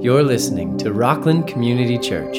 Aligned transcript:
You're 0.00 0.22
listening 0.22 0.78
to 0.78 0.92
Rockland 0.92 1.48
Community 1.48 1.98
Church, 1.98 2.34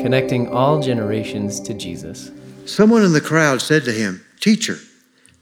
connecting 0.00 0.48
all 0.48 0.80
generations 0.80 1.60
to 1.60 1.74
Jesus. 1.74 2.30
Someone 2.64 3.02
in 3.02 3.12
the 3.12 3.20
crowd 3.20 3.60
said 3.60 3.84
to 3.84 3.92
him, 3.92 4.24
Teacher, 4.40 4.78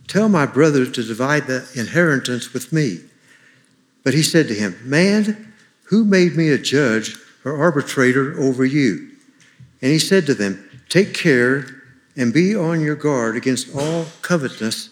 tell 0.08 0.28
my 0.28 0.46
brothers 0.46 0.90
to 0.90 1.04
divide 1.04 1.46
the 1.46 1.64
inheritance 1.76 2.52
with 2.52 2.72
me. 2.72 2.98
But 4.02 4.14
he 4.14 4.22
said 4.24 4.48
to 4.48 4.54
him, 4.54 4.76
Man, 4.82 5.54
who 5.84 6.04
made 6.04 6.34
me 6.34 6.48
a 6.48 6.58
judge 6.58 7.16
or 7.44 7.56
arbitrator 7.56 8.36
over 8.36 8.64
you? 8.64 9.12
And 9.80 9.92
he 9.92 10.00
said 10.00 10.26
to 10.26 10.34
them, 10.34 10.68
Take 10.88 11.14
care 11.14 11.66
and 12.16 12.34
be 12.34 12.56
on 12.56 12.80
your 12.80 12.96
guard 12.96 13.36
against 13.36 13.76
all 13.76 14.06
covetousness, 14.22 14.90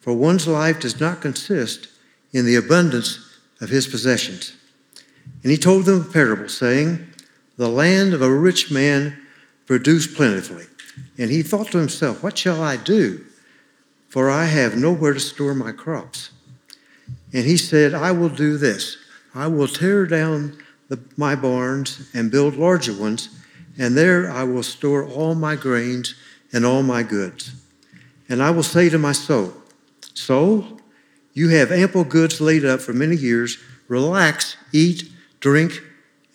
for 0.00 0.12
one's 0.12 0.48
life 0.48 0.80
does 0.80 0.98
not 0.98 1.20
consist 1.20 1.86
in 2.32 2.46
the 2.46 2.56
abundance 2.56 3.24
of 3.60 3.70
his 3.70 3.86
possessions. 3.86 4.57
And 5.42 5.52
he 5.52 5.56
told 5.56 5.84
them 5.84 6.00
a 6.00 6.12
parable, 6.12 6.48
saying, 6.48 7.06
The 7.56 7.68
land 7.68 8.14
of 8.14 8.22
a 8.22 8.32
rich 8.32 8.70
man 8.70 9.16
produced 9.66 10.14
plentifully. 10.16 10.64
And 11.16 11.30
he 11.30 11.42
thought 11.42 11.68
to 11.72 11.78
himself, 11.78 12.22
What 12.22 12.38
shall 12.38 12.62
I 12.62 12.76
do? 12.76 13.24
For 14.08 14.30
I 14.30 14.46
have 14.46 14.76
nowhere 14.76 15.12
to 15.12 15.20
store 15.20 15.54
my 15.54 15.72
crops. 15.72 16.30
And 17.32 17.44
he 17.44 17.56
said, 17.56 17.94
I 17.94 18.12
will 18.12 18.30
do 18.30 18.56
this 18.56 18.96
I 19.34 19.46
will 19.46 19.68
tear 19.68 20.06
down 20.06 20.56
the, 20.88 20.98
my 21.16 21.36
barns 21.36 22.10
and 22.14 22.30
build 22.30 22.56
larger 22.56 22.98
ones, 22.98 23.28
and 23.78 23.96
there 23.96 24.30
I 24.30 24.42
will 24.44 24.62
store 24.62 25.06
all 25.06 25.34
my 25.34 25.54
grains 25.54 26.14
and 26.52 26.64
all 26.64 26.82
my 26.82 27.02
goods. 27.02 27.52
And 28.28 28.42
I 28.42 28.50
will 28.50 28.62
say 28.62 28.88
to 28.88 28.98
my 28.98 29.12
soul, 29.12 29.52
Soul, 30.14 30.80
you 31.34 31.50
have 31.50 31.70
ample 31.70 32.04
goods 32.04 32.40
laid 32.40 32.64
up 32.64 32.80
for 32.80 32.92
many 32.92 33.14
years. 33.14 33.58
Relax, 33.86 34.56
eat, 34.72 35.08
drink, 35.48 35.82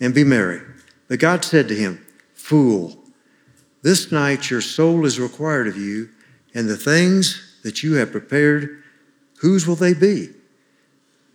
and 0.00 0.12
be 0.12 0.24
merry. 0.24 0.60
But 1.06 1.20
God 1.20 1.44
said 1.44 1.68
to 1.68 1.74
him, 1.74 2.04
Fool, 2.34 2.98
this 3.82 4.10
night 4.10 4.50
your 4.50 4.60
soul 4.60 5.06
is 5.06 5.20
required 5.20 5.68
of 5.68 5.76
you, 5.76 6.08
and 6.52 6.68
the 6.68 6.76
things 6.76 7.60
that 7.62 7.84
you 7.84 7.94
have 7.94 8.10
prepared, 8.10 8.82
whose 9.38 9.68
will 9.68 9.76
they 9.76 9.94
be? 9.94 10.30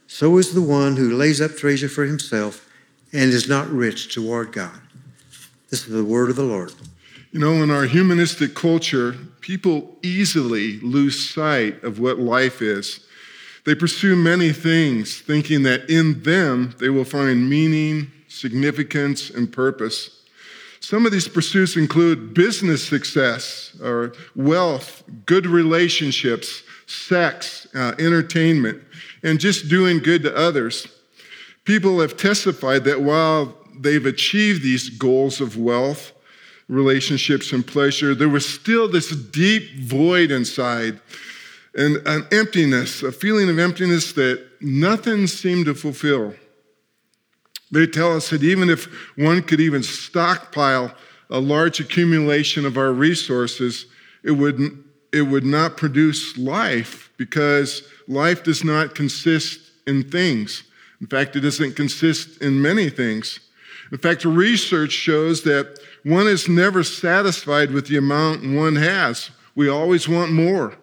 So 0.08 0.38
is 0.38 0.54
the 0.54 0.62
one 0.62 0.98
who 0.98 1.16
lays 1.16 1.40
up 1.40 1.56
treasure 1.56 1.88
for 1.88 2.04
himself 2.04 2.68
and 3.14 3.32
is 3.32 3.48
not 3.48 3.70
rich 3.70 4.14
toward 4.14 4.52
God. 4.52 4.82
This 5.70 5.88
is 5.88 5.94
the 5.94 6.04
word 6.04 6.30
of 6.30 6.36
the 6.36 6.44
Lord. 6.44 6.74
You 7.32 7.40
know, 7.40 7.64
in 7.64 7.72
our 7.72 7.86
humanistic 7.86 8.56
culture, 8.56 9.16
people 9.40 9.96
easily 10.04 10.80
lose 10.82 11.34
sight 11.34 11.82
of 11.84 12.00
what 12.00 12.20
life 12.20 12.62
is. 12.62 13.06
They 13.66 13.76
pursue 13.76 14.16
many 14.16 14.52
things, 14.54 15.20
thinking 15.20 15.64
that 15.64 15.90
in 15.90 16.24
them 16.24 16.76
they 16.80 16.90
will 16.90 17.06
find 17.06 17.50
meaning, 17.50 18.12
significance, 18.28 19.30
and 19.30 19.52
purpose. 19.52 20.20
Some 20.80 21.06
of 21.06 21.12
these 21.12 21.28
pursuits 21.28 21.76
include 21.76 22.34
business 22.34 22.88
success 22.88 23.78
or 23.84 24.14
wealth, 24.36 25.04
good 25.26 25.46
relationships, 25.46 26.64
sex, 26.88 27.68
uh, 27.76 27.94
entertainment, 28.00 28.82
and 29.24 29.40
just 29.40 29.70
doing 29.70 30.00
good 30.00 30.24
to 30.24 30.36
others. 30.36 30.88
People 31.66 32.00
have 32.00 32.18
testified 32.18 32.86
that 32.86 33.02
while 33.02 33.56
they've 33.78 34.06
achieved 34.06 34.64
these 34.64 34.90
goals 34.90 35.42
of 35.42 35.58
wealth, 35.58 36.14
relationships, 36.68 37.52
and 37.52 37.66
pleasure, 37.66 38.16
there 38.16 38.30
was 38.30 38.48
still 38.48 38.88
this 38.88 39.16
deep 39.16 39.80
void 39.82 40.32
inside 40.32 41.00
and 41.76 41.98
an 42.08 42.28
emptiness, 42.32 43.04
a 43.04 43.12
feeling 43.12 43.50
of 43.50 43.60
emptiness 43.60 44.14
that 44.14 44.46
nothing 44.62 45.28
seemed 45.28 45.66
to 45.66 45.76
fulfill. 45.76 46.34
They 47.72 47.86
tell 47.86 48.16
us 48.16 48.30
that 48.32 48.44
even 48.44 48.70
if 48.70 48.86
one 49.16 49.44
could 49.44 49.60
even 49.60 49.84
stockpile 49.84 50.94
a 51.30 51.40
large 51.40 51.80
accumulation 51.80 52.66
of 52.66 52.78
our 52.78 52.92
resources, 52.92 53.86
it 54.24 54.32
would, 54.32 54.84
it 55.14 55.22
would 55.22 55.46
not 55.46 55.78
produce 55.78 56.38
life 56.38 57.12
because 57.18 57.84
life 58.08 58.44
does 58.44 58.64
not 58.64 58.96
consist 58.96 59.60
in 59.86 60.04
things. 60.04 60.64
In 61.02 61.08
fact, 61.08 61.36
it 61.36 61.42
doesn't 61.42 61.76
consist 61.76 62.42
in 62.42 62.62
many 62.62 62.90
things. 62.90 63.40
In 63.92 63.98
fact, 63.98 64.26
research 64.26 64.92
shows 64.92 65.44
that 65.44 65.80
one 66.04 66.28
is 66.28 66.48
never 66.48 66.84
satisfied 66.84 67.72
with 67.72 67.88
the 67.88 67.98
amount 67.98 68.44
one 68.56 68.76
has. 68.76 69.32
We 69.56 69.70
always 69.70 70.08
want 70.08 70.32
more. 70.32 70.76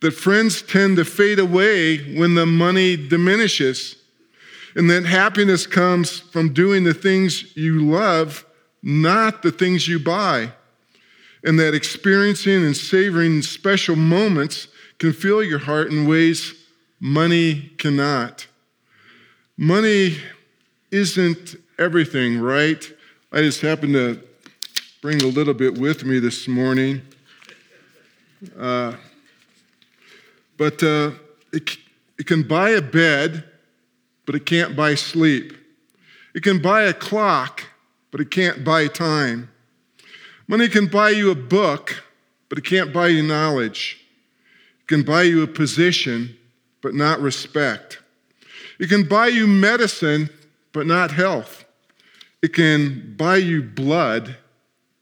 That 0.00 0.12
friends 0.12 0.62
tend 0.62 0.96
to 0.96 1.04
fade 1.04 1.38
away 1.38 2.16
when 2.16 2.34
the 2.34 2.46
money 2.46 2.96
diminishes 2.96 3.96
and 4.74 4.88
that 4.90 5.04
happiness 5.04 5.66
comes 5.66 6.20
from 6.20 6.52
doing 6.52 6.84
the 6.84 6.94
things 6.94 7.56
you 7.56 7.80
love, 7.80 8.46
not 8.82 9.42
the 9.42 9.50
things 9.50 9.88
you 9.88 9.98
buy. 9.98 10.52
And 11.42 11.58
that 11.58 11.74
experiencing 11.74 12.64
and 12.64 12.76
savoring 12.76 13.42
special 13.42 13.96
moments 13.96 14.68
can 14.98 15.12
fill 15.12 15.42
your 15.42 15.58
heart 15.58 15.90
in 15.90 16.06
ways 16.06 16.54
money 17.00 17.72
cannot. 17.78 18.46
Money 19.56 20.18
isn't 20.90 21.56
everything, 21.78 22.38
right? 22.38 22.92
I 23.32 23.38
just 23.38 23.60
happened 23.60 23.94
to 23.94 24.20
bring 25.00 25.22
a 25.22 25.26
little 25.26 25.54
bit 25.54 25.78
with 25.78 26.04
me 26.04 26.18
this 26.18 26.46
morning. 26.46 27.00
Uh, 28.58 28.94
but 30.60 30.82
uh, 30.82 31.12
it, 31.54 31.78
it 32.18 32.26
can 32.26 32.42
buy 32.42 32.68
a 32.68 32.82
bed 32.82 33.44
but 34.26 34.34
it 34.34 34.44
can't 34.46 34.76
buy 34.76 34.94
sleep. 34.94 35.54
It 36.34 36.42
can 36.42 36.60
buy 36.60 36.82
a 36.82 36.92
clock, 36.92 37.64
but 38.10 38.20
it 38.20 38.30
can't 38.30 38.62
buy 38.62 38.86
time. 38.86 39.50
Money 40.46 40.68
can 40.68 40.86
buy 40.86 41.10
you 41.10 41.30
a 41.30 41.34
book, 41.34 42.04
but 42.50 42.58
it 42.58 42.64
can't 42.64 42.92
buy 42.92 43.08
you 43.08 43.22
knowledge. 43.22 44.06
It 44.82 44.86
can 44.86 45.02
buy 45.02 45.22
you 45.22 45.42
a 45.42 45.46
position, 45.46 46.36
but 46.82 46.94
not 46.94 47.20
respect. 47.20 47.98
It 48.78 48.88
can 48.88 49.08
buy 49.08 49.28
you 49.28 49.46
medicine, 49.46 50.28
but 50.72 50.86
not 50.86 51.10
health. 51.10 51.64
It 52.42 52.52
can 52.52 53.14
buy 53.16 53.38
you 53.38 53.62
blood, 53.62 54.36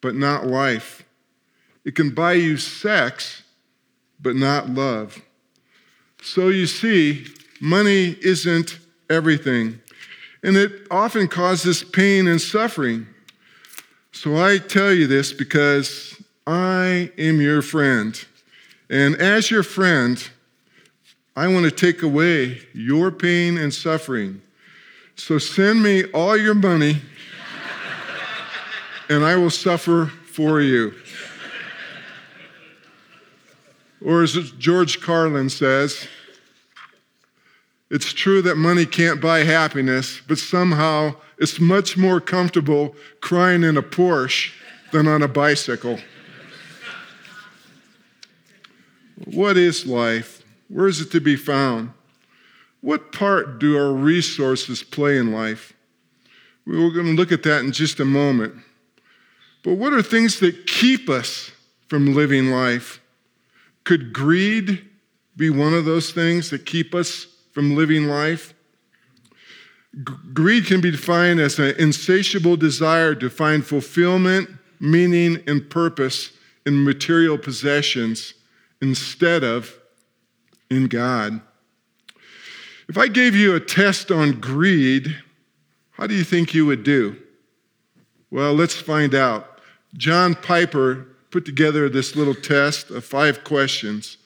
but 0.01 0.15
not 0.15 0.47
life. 0.47 1.05
It 1.85 1.97
can 1.97 2.15
buy 2.15 2.35
you 2.35 2.57
sex, 2.57 3.43
but 4.21 4.37
not 4.37 4.71
love. 4.71 5.21
So 6.23 6.49
you 6.49 6.67
see, 6.67 7.27
money 7.61 8.17
isn't 8.21 8.79
everything. 9.11 9.81
And 10.43 10.57
it 10.57 10.87
often 10.91 11.29
causes 11.29 11.83
pain 11.83 12.29
and 12.29 12.41
suffering. 12.41 13.07
So 14.13 14.37
I 14.37 14.59
tell 14.59 14.93
you 14.93 15.07
this 15.07 15.33
because 15.33 16.21
I 16.47 17.11
am 17.19 17.41
your 17.41 17.63
friend. 17.63 18.19
And 18.91 19.17
as 19.17 19.51
your 19.51 19.63
friend, 19.63 20.29
I 21.37 21.47
want 21.49 21.65
to 21.67 21.71
take 21.71 22.03
away 22.03 22.63
your 22.73 23.11
pain 23.11 23.59
and 23.59 23.73
suffering. 23.73 24.41
So 25.15 25.39
send 25.39 25.83
me 25.83 26.05
all 26.07 26.37
your 26.37 26.55
money, 26.55 27.03
and 29.09 29.25
I 29.25 29.37
will 29.37 29.51
suffer 29.51 30.07
for 30.07 30.61
you. 30.61 30.95
Or 34.05 34.23
as 34.23 34.35
George 34.53 35.01
Carlin 35.01 35.51
says, 35.51 36.07
it's 37.91 38.13
true 38.13 38.43
that 38.43 38.57
money 38.57 38.85
can't 38.85 39.21
buy 39.21 39.41
happiness, 39.41 40.21
but 40.27 40.39
somehow 40.39 41.15
it's 41.39 41.59
much 41.59 41.97
more 41.97 42.21
comfortable 42.21 42.95
crying 43.21 43.63
in 43.63 43.77
a 43.77 43.83
Porsche 43.83 44.53
than 44.93 45.07
on 45.07 45.23
a 45.23 45.29
bicycle. 45.29 45.99
what 49.25 49.57
is 49.57 49.87
life? 49.87 50.43
Where 50.69 50.87
is 50.87 51.01
it 51.01 51.11
to 51.13 51.21
be 51.21 51.37
found? 51.37 51.93
What 52.81 53.13
part 53.13 53.59
do 53.59 53.77
our 53.77 53.93
resources 53.93 54.83
play 54.83 55.19
in 55.19 55.33
life? 55.33 55.73
We're 56.67 56.91
going 56.91 57.07
to 57.07 57.13
look 57.13 57.33
at 57.33 57.43
that 57.45 57.65
in 57.65 57.73
just 57.73 57.99
a 57.99 58.05
moment. 58.05 58.55
But 59.65 59.75
what 59.75 59.95
are 59.95 60.03
things 60.03 60.39
that 60.41 60.67
keep 60.67 61.09
us 61.09 61.51
from 61.89 62.15
living 62.15 62.51
life? 62.51 63.01
Could 63.89 64.13
greed 64.13 64.87
be 65.35 65.49
one 65.49 65.73
of 65.73 65.87
those 65.87 66.13
things 66.13 66.51
that 66.51 66.67
keep 66.67 66.95
us 66.95 67.27
from 67.53 67.75
living 67.75 68.05
life. 68.05 68.53
G- 69.95 70.13
greed 70.35 70.67
can 70.67 70.83
be 70.83 70.91
defined 70.91 71.41
as 71.41 71.59
an 71.59 71.75
insatiable 71.79 72.59
desire 72.59 73.15
to 73.15 73.31
find 73.31 73.65
fulfillment, 73.65 74.51
meaning, 74.79 75.43
and 75.47 75.71
purpose 75.71 76.33
in 76.67 76.85
material 76.85 77.39
possessions 77.39 78.35
instead 78.83 79.43
of 79.43 79.75
in 80.71 80.89
God. 80.89 81.41
If 82.91 82.99
I 82.99 83.09
gave 83.09 83.35
you 83.35 83.55
a 83.55 83.61
test 83.61 84.11
on 84.11 84.39
greed, 84.39 85.17
how 85.93 86.07
do 86.07 86.15
you 86.15 86.25
think 86.25 86.53
you 86.53 86.67
would 86.67 86.83
do? 86.83 87.17
Well, 88.31 88.53
let's 88.53 88.75
find 88.77 89.15
out. 89.15 89.63
John 89.95 90.35
Piper 90.35 91.07
put 91.31 91.45
together 91.45 91.89
this 91.89 92.17
little 92.17 92.35
test 92.35 92.91
of 92.91 93.05
five 93.05 93.45
questions. 93.45 94.17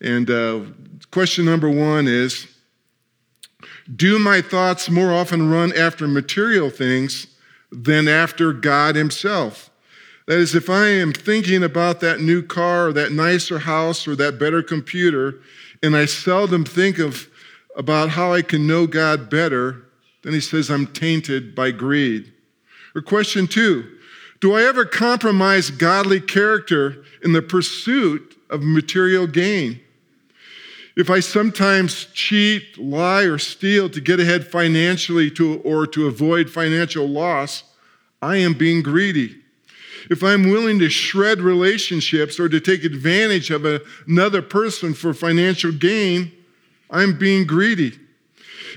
And 0.00 0.30
uh, 0.30 0.60
question 1.10 1.44
number 1.44 1.68
one 1.68 2.06
is 2.06 2.46
Do 3.94 4.18
my 4.18 4.40
thoughts 4.40 4.90
more 4.90 5.12
often 5.12 5.50
run 5.50 5.76
after 5.76 6.06
material 6.06 6.70
things 6.70 7.26
than 7.70 8.08
after 8.08 8.52
God 8.52 8.96
Himself? 8.96 9.70
That 10.26 10.38
is, 10.38 10.54
if 10.54 10.68
I 10.68 10.86
am 10.88 11.12
thinking 11.12 11.62
about 11.62 12.00
that 12.00 12.20
new 12.20 12.42
car 12.42 12.88
or 12.88 12.92
that 12.94 13.12
nicer 13.12 13.60
house 13.60 14.08
or 14.08 14.16
that 14.16 14.40
better 14.40 14.60
computer, 14.60 15.40
and 15.82 15.96
I 15.96 16.06
seldom 16.06 16.64
think 16.64 16.98
of 16.98 17.28
about 17.76 18.10
how 18.10 18.32
I 18.32 18.42
can 18.42 18.66
know 18.66 18.86
God 18.86 19.30
better, 19.30 19.84
then 20.22 20.32
he 20.32 20.40
says, 20.40 20.70
I'm 20.70 20.88
tainted 20.88 21.54
by 21.54 21.70
greed. 21.70 22.32
Or 22.94 23.02
question 23.02 23.46
two 23.46 23.95
Do 24.40 24.54
I 24.54 24.62
ever 24.64 24.84
compromise 24.84 25.70
godly 25.70 26.20
character 26.20 27.04
in 27.22 27.32
the 27.32 27.42
pursuit 27.42 28.38
of 28.50 28.62
material 28.62 29.26
gain? 29.26 29.80
If 30.96 31.10
I 31.10 31.20
sometimes 31.20 32.06
cheat, 32.14 32.78
lie, 32.78 33.24
or 33.24 33.38
steal 33.38 33.90
to 33.90 34.00
get 34.00 34.18
ahead 34.18 34.46
financially 34.46 35.30
to, 35.32 35.58
or 35.60 35.86
to 35.88 36.06
avoid 36.06 36.48
financial 36.48 37.06
loss, 37.06 37.64
I 38.22 38.36
am 38.36 38.54
being 38.54 38.82
greedy. 38.82 39.36
If 40.08 40.22
I'm 40.22 40.50
willing 40.50 40.78
to 40.78 40.88
shred 40.88 41.40
relationships 41.40 42.40
or 42.40 42.48
to 42.48 42.60
take 42.60 42.84
advantage 42.84 43.50
of 43.50 43.64
a, 43.64 43.80
another 44.06 44.40
person 44.40 44.94
for 44.94 45.12
financial 45.12 45.72
gain, 45.72 46.32
I'm 46.90 47.18
being 47.18 47.46
greedy. 47.46 47.98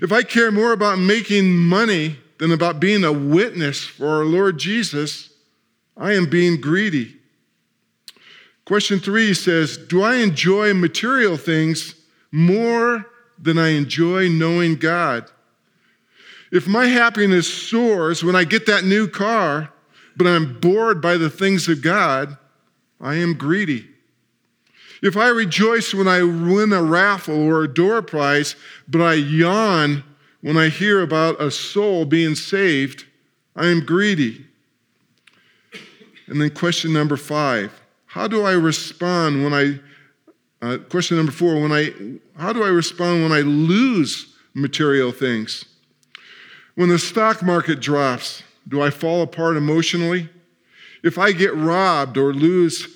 If 0.01 0.11
I 0.11 0.23
care 0.23 0.51
more 0.51 0.71
about 0.71 0.99
making 0.99 1.55
money 1.55 2.17
than 2.39 2.51
about 2.51 2.79
being 2.79 3.03
a 3.03 3.13
witness 3.13 3.83
for 3.83 4.07
our 4.07 4.25
Lord 4.25 4.57
Jesus, 4.57 5.28
I 5.99 6.13
am 6.13 6.27
being 6.27 6.61
greedy. 6.61 7.17
Question 8.65 8.99
three 8.99 9.33
says 9.33 9.77
Do 9.77 10.01
I 10.01 10.15
enjoy 10.15 10.73
material 10.73 11.35
things 11.37 11.93
more 12.31 13.05
than 13.37 13.57
I 13.57 13.69
enjoy 13.69 14.29
knowing 14.29 14.77
God? 14.77 15.29
If 16.51 16.67
my 16.67 16.85
happiness 16.87 17.51
soars 17.51 18.23
when 18.23 18.35
I 18.35 18.43
get 18.45 18.65
that 18.65 18.85
new 18.85 19.07
car, 19.07 19.71
but 20.15 20.25
I'm 20.25 20.59
bored 20.59 21.01
by 21.01 21.17
the 21.17 21.29
things 21.29 21.67
of 21.67 21.81
God, 21.81 22.37
I 22.99 23.15
am 23.15 23.35
greedy. 23.35 23.87
If 25.01 25.15
I 25.15 25.29
rejoice 25.29 25.93
when 25.93 26.07
I 26.07 26.23
win 26.23 26.73
a 26.73 26.83
raffle 26.83 27.39
or 27.39 27.63
a 27.63 27.73
door 27.73 28.01
prize, 28.01 28.55
but 28.87 29.01
I 29.01 29.13
yawn 29.13 30.03
when 30.41 30.57
I 30.57 30.69
hear 30.69 31.01
about 31.01 31.41
a 31.41 31.51
soul 31.51 32.05
being 32.05 32.35
saved, 32.35 33.05
I 33.55 33.67
am 33.67 33.85
greedy. 33.85 34.45
And 36.29 36.39
then 36.39 36.51
question 36.51 36.93
number 36.93 37.17
five 37.17 37.73
How 38.05 38.27
do 38.27 38.43
I 38.43 38.53
respond 38.53 39.43
when 39.43 39.53
I, 39.53 39.79
uh, 40.61 40.77
question 40.89 41.17
number 41.17 41.31
four, 41.31 41.59
when 41.59 41.71
I, 41.71 41.91
how 42.39 42.53
do 42.53 42.63
I 42.63 42.69
respond 42.69 43.23
when 43.23 43.31
I 43.31 43.41
lose 43.41 44.33
material 44.53 45.11
things? 45.11 45.65
When 46.75 46.89
the 46.89 46.99
stock 46.99 47.41
market 47.43 47.81
drops, 47.81 48.43
do 48.67 48.81
I 48.81 48.91
fall 48.91 49.21
apart 49.21 49.57
emotionally? 49.57 50.29
If 51.03 51.17
I 51.17 51.31
get 51.31 51.55
robbed 51.55 52.17
or 52.17 52.33
lose 52.33 52.87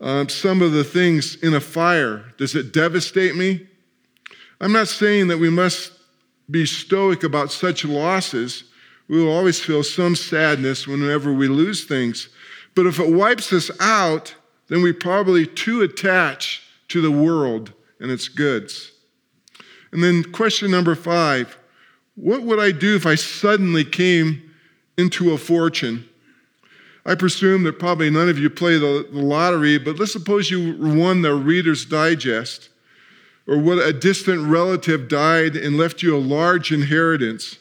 um, 0.00 0.28
some 0.28 0.62
of 0.62 0.72
the 0.72 0.84
things 0.84 1.36
in 1.36 1.54
a 1.54 1.60
fire, 1.60 2.32
does 2.38 2.54
it 2.54 2.72
devastate 2.72 3.36
me? 3.36 3.66
I'm 4.60 4.72
not 4.72 4.88
saying 4.88 5.28
that 5.28 5.38
we 5.38 5.50
must 5.50 5.92
be 6.50 6.64
stoic 6.66 7.22
about 7.22 7.52
such 7.52 7.84
losses. 7.84 8.64
We 9.08 9.22
will 9.22 9.32
always 9.32 9.60
feel 9.60 9.82
some 9.82 10.16
sadness 10.16 10.86
whenever 10.86 11.32
we 11.32 11.48
lose 11.48 11.84
things. 11.84 12.28
But 12.78 12.86
if 12.86 13.00
it 13.00 13.12
wipes 13.12 13.52
us 13.52 13.72
out, 13.80 14.36
then 14.68 14.82
we 14.82 14.92
probably 14.92 15.44
too 15.44 15.82
attach 15.82 16.62
to 16.86 17.00
the 17.00 17.10
world 17.10 17.72
and 17.98 18.08
its 18.08 18.28
goods. 18.28 18.92
And 19.90 20.00
then 20.00 20.22
question 20.22 20.70
number 20.70 20.94
five 20.94 21.58
what 22.14 22.42
would 22.42 22.60
I 22.60 22.70
do 22.70 22.94
if 22.94 23.04
I 23.04 23.16
suddenly 23.16 23.84
came 23.84 24.54
into 24.96 25.32
a 25.32 25.38
fortune? 25.38 26.08
I 27.04 27.16
presume 27.16 27.64
that 27.64 27.80
probably 27.80 28.10
none 28.10 28.28
of 28.28 28.38
you 28.38 28.48
play 28.48 28.78
the, 28.78 29.08
the 29.12 29.22
lottery, 29.22 29.78
but 29.78 29.98
let's 29.98 30.12
suppose 30.12 30.48
you 30.48 30.76
won 30.78 31.22
the 31.22 31.34
Reader's 31.34 31.84
Digest, 31.84 32.68
or 33.48 33.58
what 33.58 33.78
a 33.78 33.92
distant 33.92 34.46
relative 34.46 35.08
died 35.08 35.56
and 35.56 35.76
left 35.76 36.00
you 36.00 36.16
a 36.16 36.20
large 36.20 36.70
inheritance. 36.70 37.58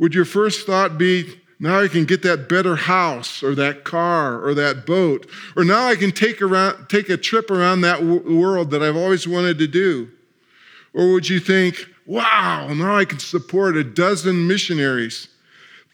Would 0.00 0.16
your 0.16 0.24
first 0.24 0.66
thought 0.66 0.98
be, 0.98 1.42
now 1.60 1.80
I 1.80 1.88
can 1.88 2.04
get 2.04 2.22
that 2.22 2.48
better 2.48 2.76
house 2.76 3.42
or 3.42 3.54
that 3.56 3.82
car 3.84 4.40
or 4.44 4.54
that 4.54 4.86
boat, 4.86 5.28
or 5.56 5.64
now 5.64 5.86
I 5.88 5.96
can 5.96 6.12
take, 6.12 6.40
around, 6.40 6.88
take 6.88 7.08
a 7.08 7.16
trip 7.16 7.50
around 7.50 7.80
that 7.80 7.98
w- 8.00 8.38
world 8.38 8.70
that 8.70 8.82
I've 8.82 8.96
always 8.96 9.26
wanted 9.26 9.58
to 9.58 9.66
do? 9.66 10.08
Or 10.94 11.12
would 11.12 11.28
you 11.28 11.40
think, 11.40 11.84
wow, 12.06 12.72
now 12.72 12.96
I 12.96 13.04
can 13.04 13.18
support 13.18 13.76
a 13.76 13.84
dozen 13.84 14.46
missionaries? 14.46 15.28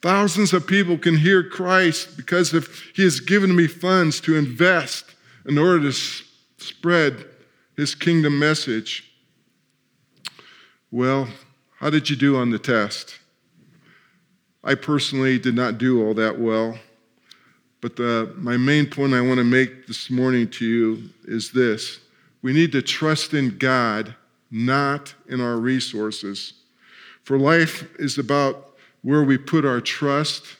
Thousands 0.02 0.52
of 0.52 0.66
people 0.66 0.98
can 0.98 1.16
hear 1.16 1.42
Christ 1.42 2.16
because 2.16 2.52
of 2.52 2.68
He 2.94 3.02
has 3.02 3.20
given 3.20 3.56
me 3.56 3.66
funds 3.66 4.20
to 4.20 4.36
invest 4.36 5.14
in 5.46 5.56
order 5.56 5.90
to 5.90 5.92
spread 6.58 7.24
His 7.74 7.94
kingdom 7.94 8.38
message. 8.38 9.10
Well, 10.90 11.28
how 11.78 11.88
did 11.88 12.10
you 12.10 12.16
do 12.16 12.36
on 12.36 12.50
the 12.50 12.58
test? 12.58 13.18
I 14.64 14.74
personally 14.74 15.38
did 15.38 15.54
not 15.54 15.76
do 15.76 16.02
all 16.02 16.14
that 16.14 16.40
well. 16.40 16.78
But 17.82 17.96
the, 17.96 18.32
my 18.38 18.56
main 18.56 18.86
point 18.86 19.12
I 19.12 19.20
want 19.20 19.36
to 19.36 19.44
make 19.44 19.86
this 19.86 20.10
morning 20.10 20.48
to 20.52 20.64
you 20.64 21.10
is 21.24 21.52
this 21.52 22.00
we 22.40 22.52
need 22.52 22.72
to 22.72 22.82
trust 22.82 23.34
in 23.34 23.58
God, 23.58 24.14
not 24.50 25.14
in 25.28 25.40
our 25.40 25.56
resources. 25.56 26.54
For 27.24 27.38
life 27.38 27.88
is 27.98 28.18
about 28.18 28.76
where 29.02 29.22
we 29.22 29.36
put 29.36 29.64
our 29.64 29.80
trust 29.80 30.56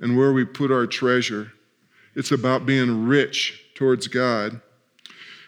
and 0.00 0.16
where 0.16 0.32
we 0.32 0.44
put 0.44 0.70
our 0.70 0.86
treasure. 0.86 1.52
It's 2.14 2.32
about 2.32 2.66
being 2.66 3.06
rich 3.06 3.64
towards 3.74 4.08
God. 4.08 4.60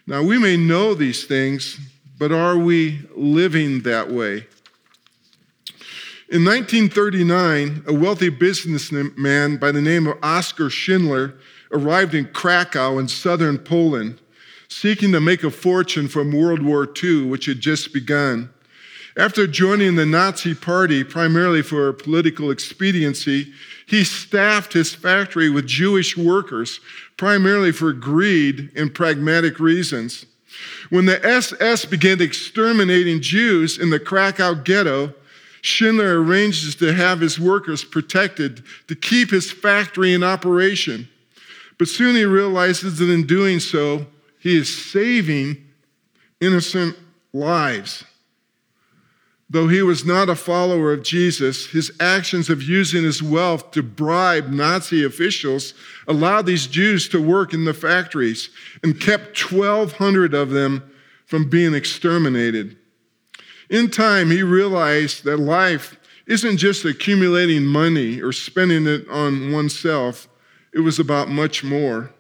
Now, 0.07 0.23
we 0.23 0.39
may 0.39 0.57
know 0.57 0.95
these 0.95 1.25
things, 1.25 1.79
but 2.19 2.33
are 2.33 2.57
we 2.57 3.01
living 3.15 3.81
that 3.83 4.11
way? 4.11 4.47
In 6.31 6.43
1939, 6.43 7.85
a 7.87 7.93
wealthy 7.93 8.31
businessman 8.31 9.59
by 9.59 9.71
the 9.71 9.83
name 9.83 10.07
of 10.07 10.17
Oskar 10.23 10.71
Schindler 10.71 11.35
arrived 11.71 12.15
in 12.15 12.25
Krakow 12.29 12.99
in 12.99 13.09
southern 13.09 13.59
Poland, 13.59 14.23
seeking 14.67 15.13
to 15.13 15.21
make 15.21 15.45
a 15.45 15.51
fortune 15.51 16.09
from 16.09 16.33
World 16.33 16.63
War 16.63 16.89
II, 17.03 17.27
which 17.27 17.45
had 17.45 17.61
just 17.61 17.93
begun. 17.93 18.49
After 19.19 19.47
joining 19.47 19.97
the 19.97 20.07
Nazi 20.07 20.55
Party 20.55 21.05
primarily 21.05 21.61
for 21.61 21.93
political 21.93 22.51
expediency, 22.51 23.53
he 23.85 24.03
staffed 24.03 24.73
his 24.73 24.95
factory 24.95 25.51
with 25.51 25.67
Jewish 25.67 26.17
workers, 26.17 26.81
primarily 27.19 27.71
for 27.71 27.93
greed 27.93 28.73
and 28.75 28.95
pragmatic 28.95 29.61
reasons. 29.61 30.25
When 30.89 31.05
the 31.05 31.23
SS 31.23 31.85
began 31.85 32.23
exterminating 32.23 33.21
Jews 33.21 33.77
in 33.77 33.91
the 33.91 34.01
Krakow 34.01 34.55
ghetto, 34.55 35.13
Schindler 35.65 36.23
arranges 36.23 36.75
to 36.75 36.93
have 36.93 37.21
his 37.21 37.41
workers 37.41 37.85
protected 37.85 38.63
to 38.87 38.95
keep 38.95 39.31
his 39.31 39.51
factory 39.51 40.13
in 40.13 40.23
operation. 40.23 41.09
But 41.79 41.89
soon 41.89 42.17
he 42.17 42.27
realizes 42.27 42.99
that 42.99 43.09
in 43.09 43.27
doing 43.27 43.61
so, 43.61 44.07
he 44.39 44.59
is 44.59 44.93
saving 44.93 45.57
innocent 46.39 46.99
lives. 47.33 48.05
Though 49.49 49.69
he 49.69 49.81
was 49.81 50.05
not 50.05 50.29
a 50.29 50.35
follower 50.35 50.93
of 50.93 51.03
Jesus, 51.03 51.69
his 51.69 51.91
actions 51.99 52.51
of 52.51 52.63
using 52.63 53.03
his 53.03 53.23
wealth 53.23 53.71
to 53.71 53.83
bribe 53.83 54.51
Nazi 54.51 55.03
officials 55.03 55.73
allowed 56.07 56.45
these 56.45 56.67
Jews 56.67 57.09
to 57.09 57.23
work 57.23 57.55
in 57.55 57.65
the 57.65 57.73
factories 57.73 58.51
and 58.83 59.01
kept 59.01 59.51
1,200 59.51 60.35
of 60.35 60.51
them 60.51 60.83
from 61.25 61.49
being 61.49 61.73
exterminated. 61.73 62.77
In 63.71 63.91
time, 63.91 64.31
he 64.31 64.43
realized 64.43 65.25
that 65.25 65.39
life 65.39 65.97
isn't 66.27 66.57
just 66.57 66.85
accumulating 66.85 67.65
money 67.65 68.21
or 68.21 68.33
spending 68.33 68.87
it 68.87 69.09
on 69.09 69.53
oneself, 69.53 70.29
it 70.73 70.81
was 70.81 70.99
about 70.99 71.29
much 71.29 71.63
more. 71.63 72.11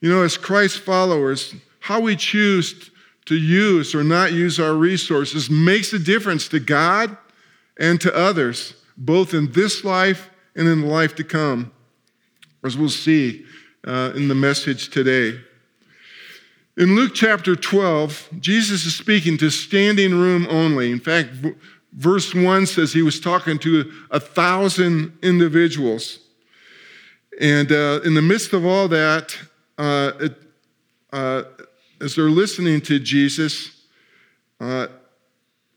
You 0.00 0.10
know, 0.10 0.22
as 0.22 0.36
Christ 0.36 0.80
followers, 0.80 1.54
how 1.80 2.00
we 2.00 2.16
choose 2.16 2.90
to 3.26 3.36
use 3.36 3.94
or 3.94 4.04
not 4.04 4.32
use 4.32 4.60
our 4.60 4.74
resources 4.74 5.48
makes 5.48 5.92
a 5.92 5.98
difference 5.98 6.48
to 6.48 6.60
God 6.60 7.16
and 7.78 8.00
to 8.00 8.14
others, 8.14 8.74
both 8.96 9.34
in 9.34 9.52
this 9.52 9.84
life 9.84 10.30
and 10.54 10.68
in 10.68 10.82
the 10.82 10.86
life 10.86 11.14
to 11.16 11.24
come, 11.24 11.72
as 12.62 12.76
we'll 12.76 12.88
see 12.88 13.44
uh, 13.86 14.12
in 14.14 14.28
the 14.28 14.34
message 14.34 14.90
today. 14.90 15.40
In 16.76 16.96
Luke 16.96 17.12
chapter 17.14 17.54
12, 17.54 18.30
Jesus 18.40 18.84
is 18.84 18.96
speaking 18.96 19.38
to 19.38 19.48
standing 19.48 20.12
room 20.12 20.44
only. 20.50 20.90
In 20.90 20.98
fact, 20.98 21.30
verse 21.92 22.34
1 22.34 22.66
says 22.66 22.92
he 22.92 23.02
was 23.02 23.20
talking 23.20 23.60
to 23.60 23.92
a 24.10 24.18
thousand 24.18 25.16
individuals. 25.22 26.18
And 27.40 27.70
uh, 27.70 28.00
in 28.04 28.14
the 28.14 28.22
midst 28.22 28.52
of 28.52 28.66
all 28.66 28.88
that, 28.88 29.36
uh, 29.78 30.12
it, 30.18 30.36
uh, 31.12 31.44
as 32.00 32.16
they're 32.16 32.24
listening 32.24 32.80
to 32.82 32.98
Jesus, 32.98 33.82
uh, 34.58 34.88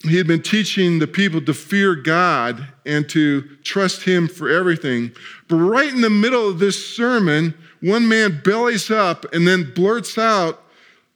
he 0.02 0.18
had 0.18 0.26
been 0.26 0.42
teaching 0.42 0.98
the 0.98 1.06
people 1.06 1.42
to 1.42 1.54
fear 1.54 1.94
God 1.94 2.70
and 2.88 3.08
to 3.10 3.44
trust 3.64 4.02
him 4.02 4.28
for 4.28 4.50
everything. 4.50 5.12
But 5.48 5.58
right 5.58 5.94
in 5.94 6.02
the 6.02 6.10
middle 6.10 6.50
of 6.50 6.58
this 6.58 6.96
sermon, 6.96 7.54
one 7.82 8.08
man 8.08 8.42
bellies 8.44 8.90
up 8.90 9.32
and 9.32 9.48
then 9.48 9.74
blurts 9.76 10.18
out, 10.18 10.64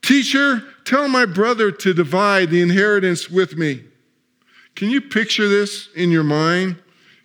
Teacher, 0.02 0.62
tell 0.84 1.08
my 1.08 1.24
brother 1.24 1.70
to 1.70 1.94
divide 1.94 2.50
the 2.50 2.60
inheritance 2.60 3.30
with 3.30 3.56
me. 3.56 3.84
Can 4.74 4.90
you 4.90 5.00
picture 5.00 5.48
this 5.48 5.88
in 5.94 6.10
your 6.10 6.24
mind? 6.24 6.76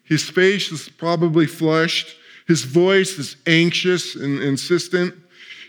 His 0.03 0.23
face 0.23 0.71
is 0.71 0.87
probably 0.87 1.47
flushed. 1.47 2.15
His 2.47 2.63
voice 2.63 3.17
is 3.17 3.35
anxious 3.45 4.15
and 4.15 4.41
insistent. 4.41 5.13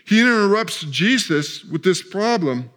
He 0.05 0.21
interrupts 0.21 0.81
Jesus 0.83 1.63
with 1.65 1.83
this 1.83 2.01
problem. 2.01 2.69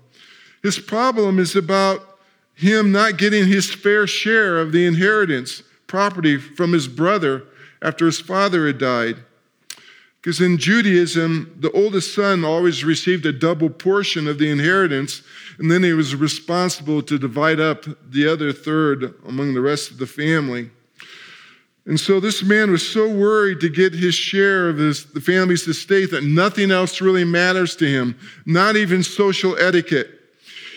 His 0.62 0.79
problem 0.79 1.39
is 1.39 1.55
about 1.55 2.19
him 2.55 2.93
not 2.93 3.17
getting 3.17 3.47
his 3.47 3.73
fair 3.73 4.07
share 4.07 4.59
of 4.59 4.73
the 4.73 4.87
inheritance 4.87 5.62
property 5.87 6.39
from 6.39 6.73
his 6.73 6.89
brother 6.89 7.45
after 7.81 8.07
his 8.07 8.21
father 8.21 8.67
had 8.67 8.79
died. 8.79 9.17
Because 10.23 10.41
in 10.41 10.57
Judaism, 10.57 11.52
the 11.59 11.73
oldest 11.73 12.14
son 12.14 12.45
always 12.45 12.85
received 12.85 13.26
a 13.26 13.33
double 13.33 13.69
portion 13.69 14.29
of 14.29 14.38
the 14.38 14.50
inheritance, 14.50 15.23
and 15.59 15.69
then 15.69 15.83
he 15.83 15.93
was 15.93 16.14
responsible 16.14 17.02
to 17.02 17.19
divide 17.19 17.59
up 17.59 17.85
the 18.09 18.29
other 18.29 18.52
third 18.52 19.14
among 19.26 19.52
the 19.52 19.61
rest 19.61 19.91
of 19.91 19.99
the 19.99 20.07
family. 20.07 20.71
And 21.87 21.99
so 21.99 22.21
this 22.21 22.45
man 22.45 22.71
was 22.71 22.88
so 22.88 23.12
worried 23.12 23.59
to 23.61 23.69
get 23.69 23.93
his 23.93 24.14
share 24.14 24.69
of 24.69 24.79
his, 24.79 25.07
the 25.07 25.21
family's 25.21 25.67
estate 25.67 26.12
that 26.12 26.23
nothing 26.23 26.71
else 26.71 27.00
really 27.00 27.25
matters 27.25 27.75
to 27.76 27.87
him, 27.88 28.17
not 28.47 28.76
even 28.76 29.02
social 29.02 29.59
etiquette. 29.59 30.09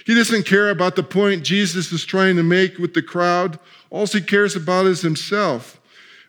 He 0.08 0.16
doesn't 0.16 0.48
care 0.48 0.72
about 0.72 0.96
the 0.96 1.04
point 1.04 1.44
Jesus 1.44 1.92
is 1.92 2.04
trying 2.04 2.36
to 2.38 2.44
make 2.44 2.80
with 2.80 2.96
the 2.96 3.04
crowd. 3.04 3.60
All 3.92 4.08
he 4.08 4.22
cares 4.22 4.56
about 4.56 4.88
is 4.88 5.02
himself. 5.02 5.80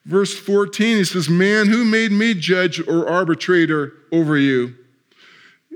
Verse 0.06 0.38
14, 0.38 0.98
he 0.98 1.04
says, 1.04 1.28
Man, 1.28 1.66
who 1.66 1.84
made 1.84 2.12
me 2.12 2.32
judge 2.32 2.78
or 2.86 3.08
arbitrator 3.08 3.92
over 4.12 4.38
you? 4.38 4.72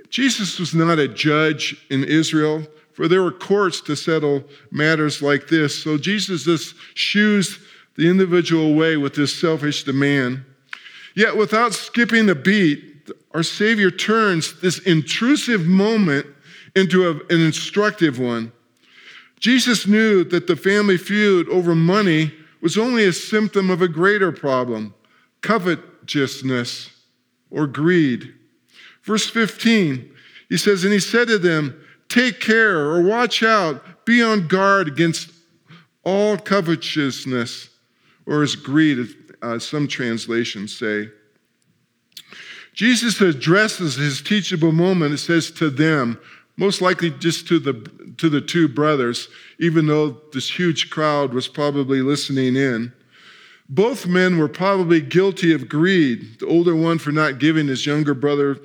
Jesus 0.08 0.60
was 0.60 0.72
not 0.72 1.00
a 1.00 1.08
judge 1.08 1.84
in 1.90 2.04
Israel, 2.04 2.64
for 2.92 3.08
there 3.08 3.24
were 3.24 3.32
courts 3.32 3.80
to 3.82 3.96
settle 3.96 4.44
matters 4.70 5.20
like 5.20 5.48
this. 5.48 5.82
So 5.82 5.98
Jesus 5.98 6.44
just 6.44 6.76
shoos 6.94 7.58
the 7.96 8.08
individual 8.08 8.72
away 8.72 8.96
with 8.96 9.16
this 9.16 9.38
selfish 9.38 9.82
demand. 9.82 10.44
Yet, 11.16 11.36
without 11.36 11.74
skipping 11.74 12.30
a 12.30 12.36
beat, 12.36 13.10
our 13.34 13.42
Savior 13.42 13.90
turns 13.90 14.60
this 14.60 14.78
intrusive 14.78 15.66
moment 15.66 16.26
into 16.76 17.08
a, 17.08 17.14
an 17.34 17.40
instructive 17.40 18.20
one. 18.20 18.52
Jesus 19.40 19.88
knew 19.88 20.22
that 20.24 20.46
the 20.46 20.54
family 20.54 20.98
feud 20.98 21.48
over 21.48 21.74
money 21.74 22.32
was 22.62 22.78
only 22.78 23.04
a 23.04 23.12
symptom 23.12 23.70
of 23.70 23.82
a 23.82 23.88
greater 23.88 24.32
problem 24.32 24.94
covetousness 25.42 26.90
or 27.50 27.66
greed. 27.66 28.34
Verse 29.02 29.28
15, 29.28 30.10
he 30.48 30.56
says, 30.56 30.84
And 30.84 30.92
he 30.92 31.00
said 31.00 31.28
to 31.28 31.38
them, 31.38 31.80
Take 32.08 32.40
care 32.40 32.78
or 32.78 33.02
watch 33.02 33.42
out, 33.42 34.04
be 34.04 34.22
on 34.22 34.48
guard 34.48 34.88
against 34.88 35.30
all 36.04 36.36
covetousness, 36.36 37.70
or 38.26 38.42
as 38.42 38.56
greed, 38.56 39.14
uh, 39.40 39.58
some 39.58 39.88
translations 39.88 40.76
say. 40.76 41.08
Jesus 42.72 43.20
addresses 43.20 43.96
his 43.96 44.22
teachable 44.22 44.72
moment, 44.72 45.14
it 45.14 45.18
says 45.18 45.50
to 45.52 45.70
them, 45.70 46.20
most 46.60 46.82
likely 46.82 47.08
just 47.08 47.48
to 47.48 47.58
the, 47.58 47.72
to 48.18 48.28
the 48.28 48.42
two 48.42 48.68
brothers, 48.68 49.28
even 49.58 49.86
though 49.86 50.10
this 50.34 50.58
huge 50.58 50.90
crowd 50.90 51.32
was 51.32 51.48
probably 51.48 52.02
listening 52.02 52.54
in. 52.54 52.92
Both 53.70 54.06
men 54.06 54.36
were 54.36 54.46
probably 54.46 55.00
guilty 55.00 55.54
of 55.54 55.70
greed, 55.70 56.38
the 56.38 56.46
older 56.46 56.76
one 56.76 56.98
for 56.98 57.12
not 57.12 57.38
giving 57.38 57.66
his 57.66 57.86
younger 57.86 58.12
brother 58.12 58.58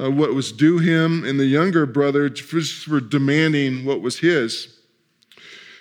uh, 0.00 0.08
what 0.08 0.32
was 0.32 0.52
due 0.52 0.78
him, 0.78 1.24
and 1.24 1.40
the 1.40 1.46
younger 1.46 1.86
brother 1.86 2.30
for 2.30 3.00
demanding 3.00 3.84
what 3.84 4.00
was 4.00 4.20
his. 4.20 4.78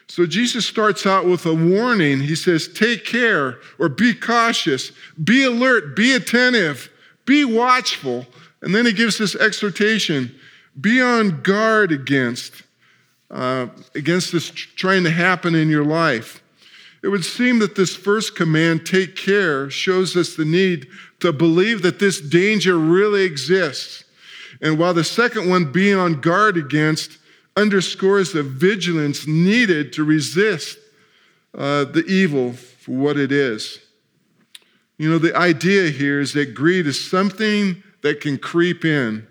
So 0.07 0.25
Jesus 0.25 0.65
starts 0.65 1.05
out 1.05 1.25
with 1.25 1.45
a 1.45 1.53
warning. 1.53 2.19
He 2.21 2.35
says, 2.35 2.67
Take 2.67 3.05
care 3.05 3.59
or 3.77 3.89
be 3.89 4.15
cautious, 4.15 4.91
be 5.23 5.43
alert, 5.43 5.95
be 5.95 6.15
attentive, 6.15 6.89
be 7.25 7.45
watchful. 7.45 8.25
And 8.63 8.73
then 8.73 8.87
he 8.87 8.91
gives 8.91 9.19
this 9.19 9.35
exhortation 9.35 10.35
be 10.79 11.01
on 11.01 11.41
guard 11.41 11.91
against, 11.91 12.63
uh, 13.31 13.67
against 13.95 14.31
this 14.31 14.49
trying 14.49 15.03
to 15.03 15.11
happen 15.11 15.55
in 15.55 15.69
your 15.69 15.85
life. 15.85 16.41
It 17.01 17.07
would 17.07 17.23
seem 17.23 17.59
that 17.59 17.75
this 17.75 17.95
first 17.95 18.35
command, 18.35 18.85
take 18.85 19.15
care, 19.15 19.69
shows 19.69 20.17
us 20.17 20.35
the 20.35 20.45
need 20.45 20.87
to 21.21 21.31
believe 21.31 21.81
that 21.81 21.99
this 21.99 22.19
danger 22.19 22.77
really 22.77 23.23
exists. 23.23 24.03
And 24.61 24.77
while 24.77 24.93
the 24.93 25.03
second 25.03 25.49
one, 25.49 25.71
being 25.71 25.95
on 25.95 26.19
guard 26.19 26.57
against, 26.57 27.17
underscores 27.55 28.33
the 28.33 28.43
vigilance 28.43 29.27
needed 29.27 29.93
to 29.93 30.03
resist 30.03 30.77
uh, 31.57 31.85
the 31.85 32.03
evil 32.05 32.53
for 32.53 32.91
what 32.91 33.17
it 33.17 33.31
is. 33.31 33.79
You 34.97 35.09
know, 35.09 35.17
the 35.17 35.35
idea 35.35 35.89
here 35.89 36.19
is 36.19 36.33
that 36.33 36.53
greed 36.53 36.85
is 36.85 37.09
something 37.09 37.81
that 38.01 38.19
can 38.19 38.37
creep 38.37 38.83
in 38.83 39.25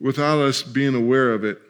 without 0.00 0.38
us 0.38 0.62
being 0.62 0.94
aware 0.94 1.32
of 1.32 1.44
it. 1.44 1.60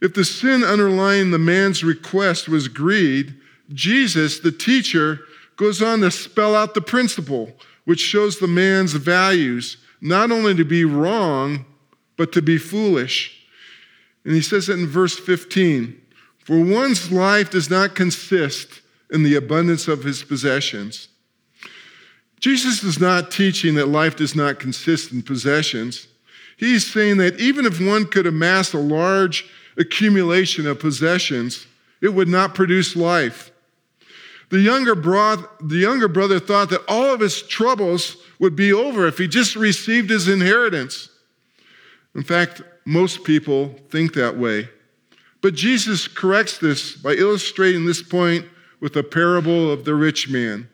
If 0.00 0.14
the 0.14 0.24
sin 0.24 0.62
underlying 0.62 1.30
the 1.30 1.38
man's 1.38 1.82
request 1.82 2.48
was 2.48 2.68
greed, 2.68 3.34
Jesus, 3.72 4.40
the 4.40 4.52
teacher, 4.52 5.20
goes 5.56 5.80
on 5.80 6.00
to 6.00 6.10
spell 6.10 6.54
out 6.54 6.74
the 6.74 6.80
principle, 6.80 7.52
which 7.84 8.00
shows 8.00 8.38
the 8.38 8.46
man's 8.46 8.92
values, 8.92 9.78
not 10.00 10.30
only 10.30 10.54
to 10.54 10.64
be 10.64 10.84
wrong, 10.84 11.64
but 12.16 12.32
to 12.32 12.42
be 12.42 12.58
foolish. 12.58 13.46
And 14.24 14.34
he 14.34 14.42
says 14.42 14.68
it 14.68 14.78
in 14.78 14.86
verse 14.86 15.18
15 15.18 15.98
For 16.38 16.58
one's 16.62 17.10
life 17.10 17.50
does 17.50 17.70
not 17.70 17.94
consist 17.94 18.82
in 19.10 19.22
the 19.22 19.36
abundance 19.36 19.88
of 19.88 20.04
his 20.04 20.22
possessions. 20.22 21.08
Jesus 22.40 22.82
is 22.82 23.00
not 23.00 23.30
teaching 23.30 23.76
that 23.76 23.86
life 23.86 24.16
does 24.16 24.34
not 24.34 24.58
consist 24.58 25.12
in 25.12 25.22
possessions. 25.22 26.08
He's 26.56 26.90
saying 26.90 27.18
that 27.18 27.38
even 27.38 27.66
if 27.66 27.80
one 27.80 28.06
could 28.06 28.26
amass 28.26 28.72
a 28.72 28.78
large 28.78 29.48
accumulation 29.76 30.66
of 30.66 30.80
possessions, 30.80 31.66
it 32.00 32.14
would 32.14 32.28
not 32.28 32.54
produce 32.54 32.96
life. 32.96 33.50
The 34.48 34.60
younger, 34.60 34.94
bro- 34.94 35.44
the 35.60 35.76
younger 35.76 36.08
brother 36.08 36.38
thought 36.38 36.70
that 36.70 36.84
all 36.88 37.12
of 37.12 37.20
his 37.20 37.42
troubles 37.42 38.16
would 38.38 38.54
be 38.54 38.72
over 38.72 39.06
if 39.06 39.18
he 39.18 39.28
just 39.28 39.56
received 39.56 40.10
his 40.10 40.28
inheritance. 40.28 41.10
In 42.14 42.22
fact, 42.22 42.62
most 42.84 43.24
people 43.24 43.74
think 43.90 44.14
that 44.14 44.38
way. 44.38 44.68
But 45.42 45.54
Jesus 45.54 46.08
corrects 46.08 46.58
this 46.58 46.94
by 46.94 47.12
illustrating 47.12 47.84
this 47.84 48.02
point 48.02 48.46
with 48.80 48.96
a 48.96 49.02
parable 49.02 49.70
of 49.70 49.84
the 49.84 49.94
rich 49.94 50.28
man. 50.28 50.68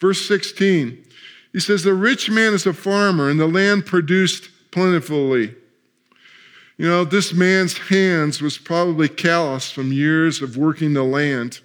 Verse 0.00 0.26
16, 0.26 1.04
he 1.52 1.60
says, 1.60 1.82
The 1.82 1.94
rich 1.94 2.30
man 2.30 2.52
is 2.52 2.66
a 2.66 2.72
farmer, 2.72 3.30
and 3.30 3.40
the 3.40 3.46
land 3.46 3.86
produced 3.86 4.50
plentifully. 4.74 5.54
You 6.76 6.88
know, 6.88 7.04
this 7.04 7.32
man's 7.32 7.78
hands 7.78 8.42
was 8.42 8.58
probably 8.58 9.08
calloused 9.08 9.72
from 9.72 9.92
years 9.92 10.42
of 10.42 10.56
working 10.56 10.94
the 10.94 11.04
land. 11.04 11.60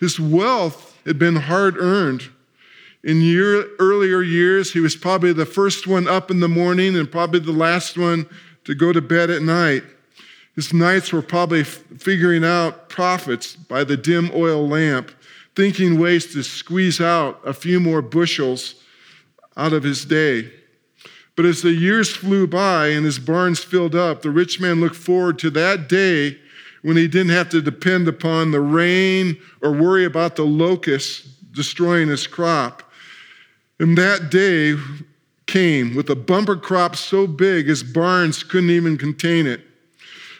His 0.00 0.18
wealth 0.18 0.98
had 1.06 1.20
been 1.20 1.36
hard 1.36 1.76
earned. 1.78 2.24
In 3.04 3.20
year, 3.20 3.68
earlier 3.78 4.22
years, 4.22 4.72
he 4.72 4.80
was 4.80 4.96
probably 4.96 5.32
the 5.32 5.46
first 5.46 5.86
one 5.86 6.08
up 6.08 6.32
in 6.32 6.40
the 6.40 6.48
morning 6.48 6.96
and 6.96 7.10
probably 7.10 7.38
the 7.38 7.52
last 7.52 7.96
one 7.96 8.28
to 8.64 8.74
go 8.74 8.92
to 8.92 9.00
bed 9.00 9.30
at 9.30 9.42
night. 9.42 9.84
His 10.56 10.72
nights 10.72 11.12
were 11.12 11.22
probably 11.22 11.60
f- 11.60 11.84
figuring 11.98 12.44
out 12.44 12.88
profits 12.88 13.54
by 13.54 13.84
the 13.84 13.96
dim 13.96 14.32
oil 14.34 14.66
lamp, 14.68 15.12
thinking 15.54 15.96
ways 15.96 16.32
to 16.32 16.42
squeeze 16.42 17.00
out 17.00 17.40
a 17.44 17.54
few 17.54 17.78
more 17.78 18.02
bushels 18.02 18.74
out 19.56 19.72
of 19.72 19.84
his 19.84 20.04
day. 20.04 20.50
But 21.34 21.46
as 21.46 21.62
the 21.62 21.72
years 21.72 22.14
flew 22.14 22.46
by 22.46 22.88
and 22.88 23.04
his 23.04 23.18
barns 23.18 23.60
filled 23.60 23.94
up, 23.94 24.22
the 24.22 24.30
rich 24.30 24.60
man 24.60 24.80
looked 24.80 24.96
forward 24.96 25.38
to 25.40 25.50
that 25.50 25.88
day 25.88 26.38
when 26.82 26.96
he 26.96 27.08
didn't 27.08 27.32
have 27.32 27.48
to 27.50 27.62
depend 27.62 28.08
upon 28.08 28.50
the 28.50 28.60
rain 28.60 29.38
or 29.62 29.72
worry 29.72 30.04
about 30.04 30.36
the 30.36 30.44
locusts 30.44 31.20
destroying 31.52 32.08
his 32.08 32.26
crop. 32.26 32.82
And 33.78 33.96
that 33.96 34.30
day 34.30 34.76
came 35.46 35.94
with 35.94 36.10
a 36.10 36.16
bumper 36.16 36.56
crop 36.56 36.96
so 36.96 37.26
big 37.26 37.66
his 37.66 37.82
barns 37.82 38.42
couldn't 38.42 38.70
even 38.70 38.98
contain 38.98 39.46
it. 39.46 39.60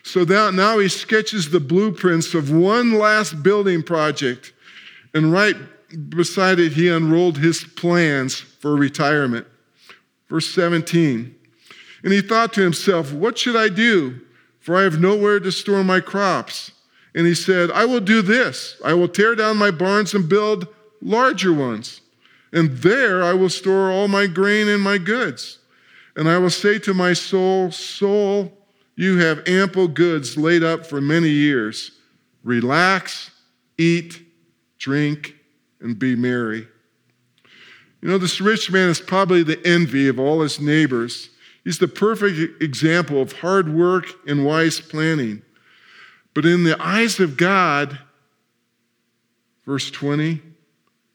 So 0.02 0.24
that 0.24 0.54
now 0.54 0.78
he 0.78 0.88
sketches 0.88 1.50
the 1.50 1.60
blueprints 1.60 2.34
of 2.34 2.50
one 2.50 2.98
last 2.98 3.42
building 3.42 3.82
project, 3.82 4.52
and 5.14 5.32
right 5.32 5.54
beside 6.08 6.58
it, 6.58 6.72
he 6.72 6.88
unrolled 6.88 7.38
his 7.38 7.62
plans 7.62 8.40
for 8.40 8.74
retirement. 8.74 9.46
Verse 10.32 10.48
17. 10.54 11.34
And 12.02 12.10
he 12.10 12.22
thought 12.22 12.54
to 12.54 12.62
himself, 12.62 13.12
What 13.12 13.36
should 13.36 13.54
I 13.54 13.68
do? 13.68 14.18
For 14.60 14.74
I 14.74 14.82
have 14.84 14.98
nowhere 14.98 15.38
to 15.38 15.52
store 15.52 15.84
my 15.84 16.00
crops. 16.00 16.72
And 17.14 17.26
he 17.26 17.34
said, 17.34 17.70
I 17.70 17.84
will 17.84 18.00
do 18.00 18.22
this 18.22 18.78
I 18.82 18.94
will 18.94 19.08
tear 19.08 19.34
down 19.34 19.58
my 19.58 19.70
barns 19.70 20.14
and 20.14 20.30
build 20.30 20.68
larger 21.02 21.52
ones. 21.52 22.00
And 22.50 22.78
there 22.78 23.22
I 23.22 23.34
will 23.34 23.50
store 23.50 23.90
all 23.90 24.08
my 24.08 24.26
grain 24.26 24.68
and 24.68 24.82
my 24.82 24.96
goods. 24.96 25.58
And 26.16 26.30
I 26.30 26.38
will 26.38 26.48
say 26.48 26.78
to 26.78 26.94
my 26.94 27.12
soul, 27.12 27.70
Soul, 27.70 28.56
you 28.96 29.18
have 29.18 29.46
ample 29.46 29.86
goods 29.86 30.38
laid 30.38 30.62
up 30.62 30.86
for 30.86 31.02
many 31.02 31.28
years. 31.28 31.90
Relax, 32.42 33.32
eat, 33.76 34.22
drink, 34.78 35.34
and 35.78 35.98
be 35.98 36.16
merry. 36.16 36.68
You 38.02 38.08
know, 38.08 38.18
this 38.18 38.40
rich 38.40 38.70
man 38.70 38.88
is 38.88 39.00
probably 39.00 39.44
the 39.44 39.64
envy 39.64 40.08
of 40.08 40.18
all 40.18 40.42
his 40.42 40.60
neighbors. 40.60 41.30
He's 41.62 41.78
the 41.78 41.88
perfect 41.88 42.60
example 42.60 43.22
of 43.22 43.32
hard 43.32 43.72
work 43.72 44.06
and 44.26 44.44
wise 44.44 44.80
planning. 44.80 45.42
But 46.34 46.44
in 46.44 46.64
the 46.64 46.80
eyes 46.82 47.20
of 47.20 47.36
God, 47.36 48.00
verse 49.64 49.90
20, 49.90 50.42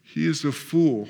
he 0.01 0.25
is 0.25 0.46
a 0.46 0.53
fool. 0.53 1.10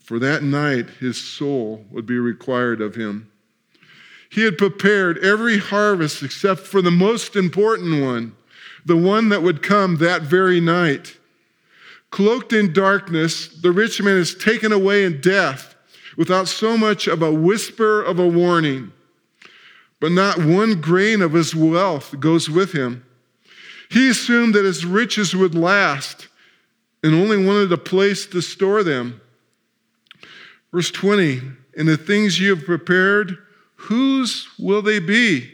For 0.00 0.18
that 0.18 0.42
night, 0.42 0.90
his 0.98 1.22
soul 1.22 1.84
would 1.92 2.06
be 2.06 2.18
required 2.18 2.80
of 2.80 2.96
him. 2.96 3.30
He 4.28 4.42
had 4.42 4.58
prepared 4.58 5.18
every 5.18 5.58
harvest 5.58 6.24
except 6.24 6.60
for 6.62 6.82
the 6.82 6.90
most 6.90 7.36
important 7.36 8.02
one, 8.02 8.34
the 8.84 8.96
one 8.96 9.28
that 9.28 9.42
would 9.42 9.62
come 9.62 9.98
that 9.98 10.22
very 10.22 10.60
night. 10.60 11.16
Cloaked 12.10 12.52
in 12.52 12.72
darkness, 12.72 13.48
the 13.48 13.72
rich 13.72 14.00
man 14.00 14.16
is 14.16 14.34
taken 14.34 14.72
away 14.72 15.04
in 15.04 15.20
death 15.20 15.74
without 16.16 16.48
so 16.48 16.76
much 16.76 17.06
of 17.06 17.22
a 17.22 17.32
whisper 17.32 18.02
of 18.02 18.18
a 18.18 18.26
warning. 18.26 18.92
But 20.00 20.12
not 20.12 20.38
one 20.38 20.80
grain 20.80 21.22
of 21.22 21.32
his 21.32 21.54
wealth 21.54 22.18
goes 22.20 22.48
with 22.48 22.72
him. 22.72 23.04
He 23.90 24.08
assumed 24.08 24.54
that 24.54 24.64
his 24.64 24.84
riches 24.84 25.34
would 25.34 25.54
last 25.54 26.28
and 27.02 27.14
only 27.14 27.44
wanted 27.44 27.72
a 27.72 27.78
place 27.78 28.26
to 28.26 28.40
store 28.40 28.82
them. 28.82 29.20
Verse 30.72 30.90
20, 30.90 31.40
and 31.76 31.88
the 31.88 31.96
things 31.96 32.40
you 32.40 32.54
have 32.54 32.64
prepared, 32.64 33.38
whose 33.76 34.48
will 34.58 34.82
they 34.82 34.98
be? 34.98 35.52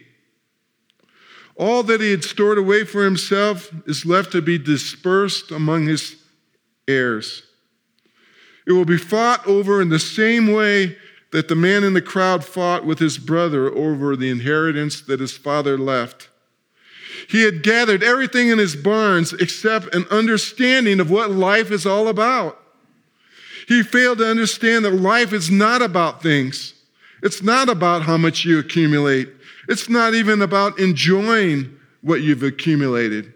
All 1.56 1.82
that 1.82 2.00
he 2.00 2.10
had 2.10 2.24
stored 2.24 2.58
away 2.58 2.84
for 2.84 3.04
himself 3.04 3.70
is 3.86 4.06
left 4.06 4.32
to 4.32 4.40
be 4.40 4.58
dispersed 4.58 5.50
among 5.50 5.86
his 5.86 6.21
heirs. 6.88 7.42
It 8.66 8.72
will 8.72 8.84
be 8.84 8.98
fought 8.98 9.46
over 9.46 9.80
in 9.80 9.88
the 9.88 9.98
same 9.98 10.52
way 10.52 10.96
that 11.32 11.48
the 11.48 11.56
man 11.56 11.82
in 11.82 11.94
the 11.94 12.02
crowd 12.02 12.44
fought 12.44 12.84
with 12.84 12.98
his 12.98 13.18
brother 13.18 13.74
over 13.74 14.14
the 14.14 14.30
inheritance 14.30 15.00
that 15.00 15.20
his 15.20 15.36
father 15.36 15.76
left. 15.78 16.28
He 17.28 17.42
had 17.42 17.62
gathered 17.62 18.02
everything 18.02 18.48
in 18.48 18.58
his 18.58 18.76
barns 18.76 19.32
except 19.32 19.94
an 19.94 20.06
understanding 20.10 21.00
of 21.00 21.10
what 21.10 21.30
life 21.30 21.70
is 21.70 21.86
all 21.86 22.08
about. 22.08 22.58
He 23.68 23.82
failed 23.82 24.18
to 24.18 24.28
understand 24.28 24.84
that 24.84 24.94
life 24.94 25.32
is 25.32 25.50
not 25.50 25.82
about 25.82 26.22
things. 26.22 26.74
It's 27.22 27.42
not 27.42 27.68
about 27.68 28.02
how 28.02 28.16
much 28.16 28.44
you 28.44 28.58
accumulate. 28.58 29.28
It's 29.68 29.88
not 29.88 30.14
even 30.14 30.42
about 30.42 30.78
enjoying 30.78 31.78
what 32.00 32.20
you've 32.20 32.42
accumulated. 32.42 33.32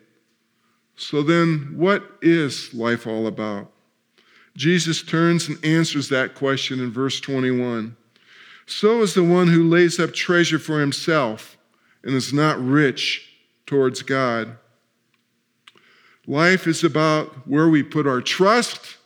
So 0.96 1.22
then, 1.22 1.74
what 1.76 2.02
is 2.22 2.72
life 2.72 3.06
all 3.06 3.26
about? 3.26 3.70
Jesus 4.56 5.02
turns 5.02 5.48
and 5.48 5.62
answers 5.64 6.08
that 6.08 6.34
question 6.34 6.80
in 6.80 6.90
verse 6.90 7.20
21. 7.20 7.94
So 8.66 9.02
is 9.02 9.14
the 9.14 9.22
one 9.22 9.48
who 9.48 9.68
lays 9.68 10.00
up 10.00 10.12
treasure 10.12 10.58
for 10.58 10.80
himself 10.80 11.56
and 12.02 12.14
is 12.14 12.32
not 12.32 12.58
rich 12.58 13.30
towards 13.66 14.02
God. 14.02 14.56
Life 16.26 16.66
is 16.66 16.82
about 16.82 17.46
where 17.46 17.68
we 17.68 17.82
put 17.82 18.06
our 18.06 18.20
trust 18.20 18.96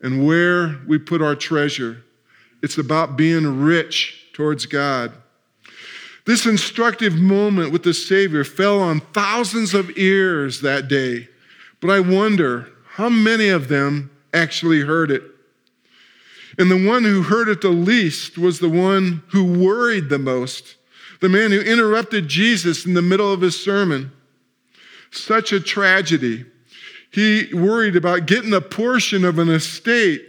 and 0.00 0.26
where 0.26 0.80
we 0.86 0.98
put 0.98 1.20
our 1.20 1.34
treasure. 1.34 2.04
It's 2.62 2.78
about 2.78 3.16
being 3.16 3.60
rich 3.60 4.28
towards 4.32 4.66
God. 4.66 5.12
This 6.24 6.46
instructive 6.46 7.16
moment 7.16 7.72
with 7.72 7.82
the 7.82 7.92
Savior 7.92 8.44
fell 8.44 8.80
on 8.80 9.00
thousands 9.00 9.74
of 9.74 9.96
ears 9.98 10.60
that 10.60 10.88
day, 10.88 11.28
but 11.82 11.90
I 11.90 11.98
wonder 11.98 12.70
how 12.92 13.08
many 13.08 13.48
of 13.48 13.66
them 13.66 14.10
actually 14.32 14.82
heard 14.82 15.10
it. 15.10 15.22
And 16.56 16.70
the 16.70 16.86
one 16.88 17.02
who 17.02 17.24
heard 17.24 17.48
it 17.48 17.60
the 17.60 17.70
least 17.70 18.38
was 18.38 18.60
the 18.60 18.68
one 18.68 19.24
who 19.32 19.44
worried 19.44 20.08
the 20.08 20.18
most, 20.18 20.76
the 21.20 21.28
man 21.28 21.50
who 21.50 21.60
interrupted 21.60 22.28
Jesus 22.28 22.86
in 22.86 22.94
the 22.94 23.02
middle 23.02 23.32
of 23.32 23.40
his 23.40 23.62
sermon. 23.62 24.12
Such 25.10 25.52
a 25.52 25.58
tragedy. 25.58 26.46
He 27.10 27.52
worried 27.52 27.96
about 27.96 28.26
getting 28.26 28.54
a 28.54 28.60
portion 28.60 29.24
of 29.24 29.40
an 29.40 29.48
estate 29.48 30.24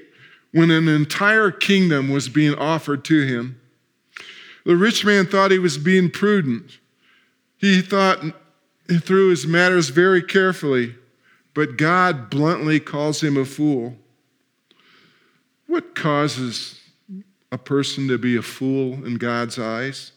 when 0.54 0.72
an 0.72 0.88
entire 0.88 1.52
kingdom 1.52 2.10
was 2.10 2.30
being 2.30 2.56
offered 2.56 3.06
to 3.06 3.28
him. 3.28 3.62
The 4.66 4.76
rich 4.76 5.06
man 5.06 5.28
thought 5.28 5.52
he 5.52 5.60
was 5.60 5.78
being 5.78 6.10
prudent. 6.10 6.80
He 7.58 7.82
thought 7.82 8.24
through 9.02 9.30
his 9.30 9.46
matters 9.46 9.90
very 9.90 10.24
carefully 10.24 10.96
but 11.54 11.78
God 11.78 12.30
bluntly 12.30 12.80
calls 12.80 13.22
him 13.22 13.38
a 13.38 13.46
fool. 13.46 13.98
What 15.68 15.96
causes 15.96 16.80
a 17.52 17.58
person 17.58 18.08
to 18.08 18.18
be 18.18 18.36
a 18.36 18.42
fool 18.42 19.06
in 19.06 19.16
God's 19.16 19.60
eyes? 19.60 20.12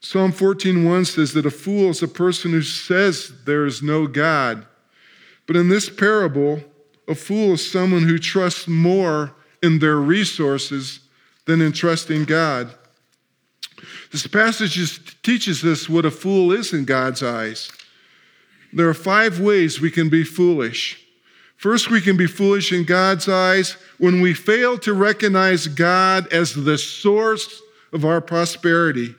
Psalm 0.00 0.32
14:1 0.32 1.04
says 1.04 1.32
that 1.32 1.46
a 1.46 1.50
fool 1.50 1.90
is 1.90 2.02
a 2.02 2.08
person 2.08 2.52
who 2.52 2.62
says 2.62 3.32
there 3.44 3.66
is 3.66 3.82
no 3.82 4.06
God. 4.06 4.66
But 5.46 5.56
in 5.56 5.68
this 5.68 5.88
parable, 5.88 6.62
a 7.08 7.14
fool 7.14 7.54
is 7.54 7.70
someone 7.70 8.02
who 8.02 8.18
trusts 8.18 8.68
more 8.68 9.34
in 9.62 9.78
their 9.78 9.96
resources 9.96 11.00
than 11.46 11.60
in 11.60 11.72
trusting 11.72 12.24
God. 12.24 12.74
This 14.10 14.26
passage 14.26 15.22
teaches 15.22 15.64
us 15.64 15.88
what 15.88 16.04
a 16.04 16.10
fool 16.10 16.52
is 16.52 16.72
in 16.72 16.84
God's 16.84 17.22
eyes. 17.22 17.70
There 18.72 18.88
are 18.88 18.94
five 18.94 19.40
ways 19.40 19.80
we 19.80 19.90
can 19.90 20.08
be 20.08 20.24
foolish. 20.24 21.02
First, 21.56 21.90
we 21.90 22.00
can 22.00 22.16
be 22.16 22.26
foolish 22.26 22.72
in 22.72 22.84
God's 22.84 23.28
eyes 23.28 23.76
when 23.98 24.20
we 24.20 24.34
fail 24.34 24.76
to 24.78 24.92
recognize 24.92 25.68
God 25.68 26.30
as 26.32 26.54
the 26.54 26.76
source 26.76 27.62
of 27.92 28.04
our 28.04 28.20
prosperity. 28.20 29.14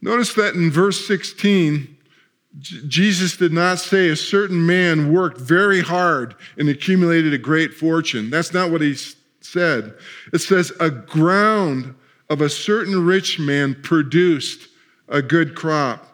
Notice 0.00 0.32
that 0.34 0.54
in 0.54 0.70
verse 0.70 1.06
16, 1.06 1.96
Jesus 2.60 3.36
did 3.36 3.52
not 3.52 3.78
say 3.78 4.08
a 4.08 4.16
certain 4.16 4.64
man 4.64 5.12
worked 5.12 5.38
very 5.38 5.82
hard 5.82 6.34
and 6.56 6.68
accumulated 6.68 7.34
a 7.34 7.38
great 7.38 7.74
fortune. 7.74 8.30
That's 8.30 8.54
not 8.54 8.70
what 8.70 8.80
he 8.80 8.96
said. 9.40 9.94
It 10.32 10.38
says 10.38 10.72
a 10.80 10.90
ground 10.90 11.94
of 12.30 12.40
a 12.40 12.48
certain 12.48 13.04
rich 13.04 13.38
man 13.38 13.76
produced 13.82 14.68
a 15.08 15.22
good 15.22 15.54
crop. 15.54 16.07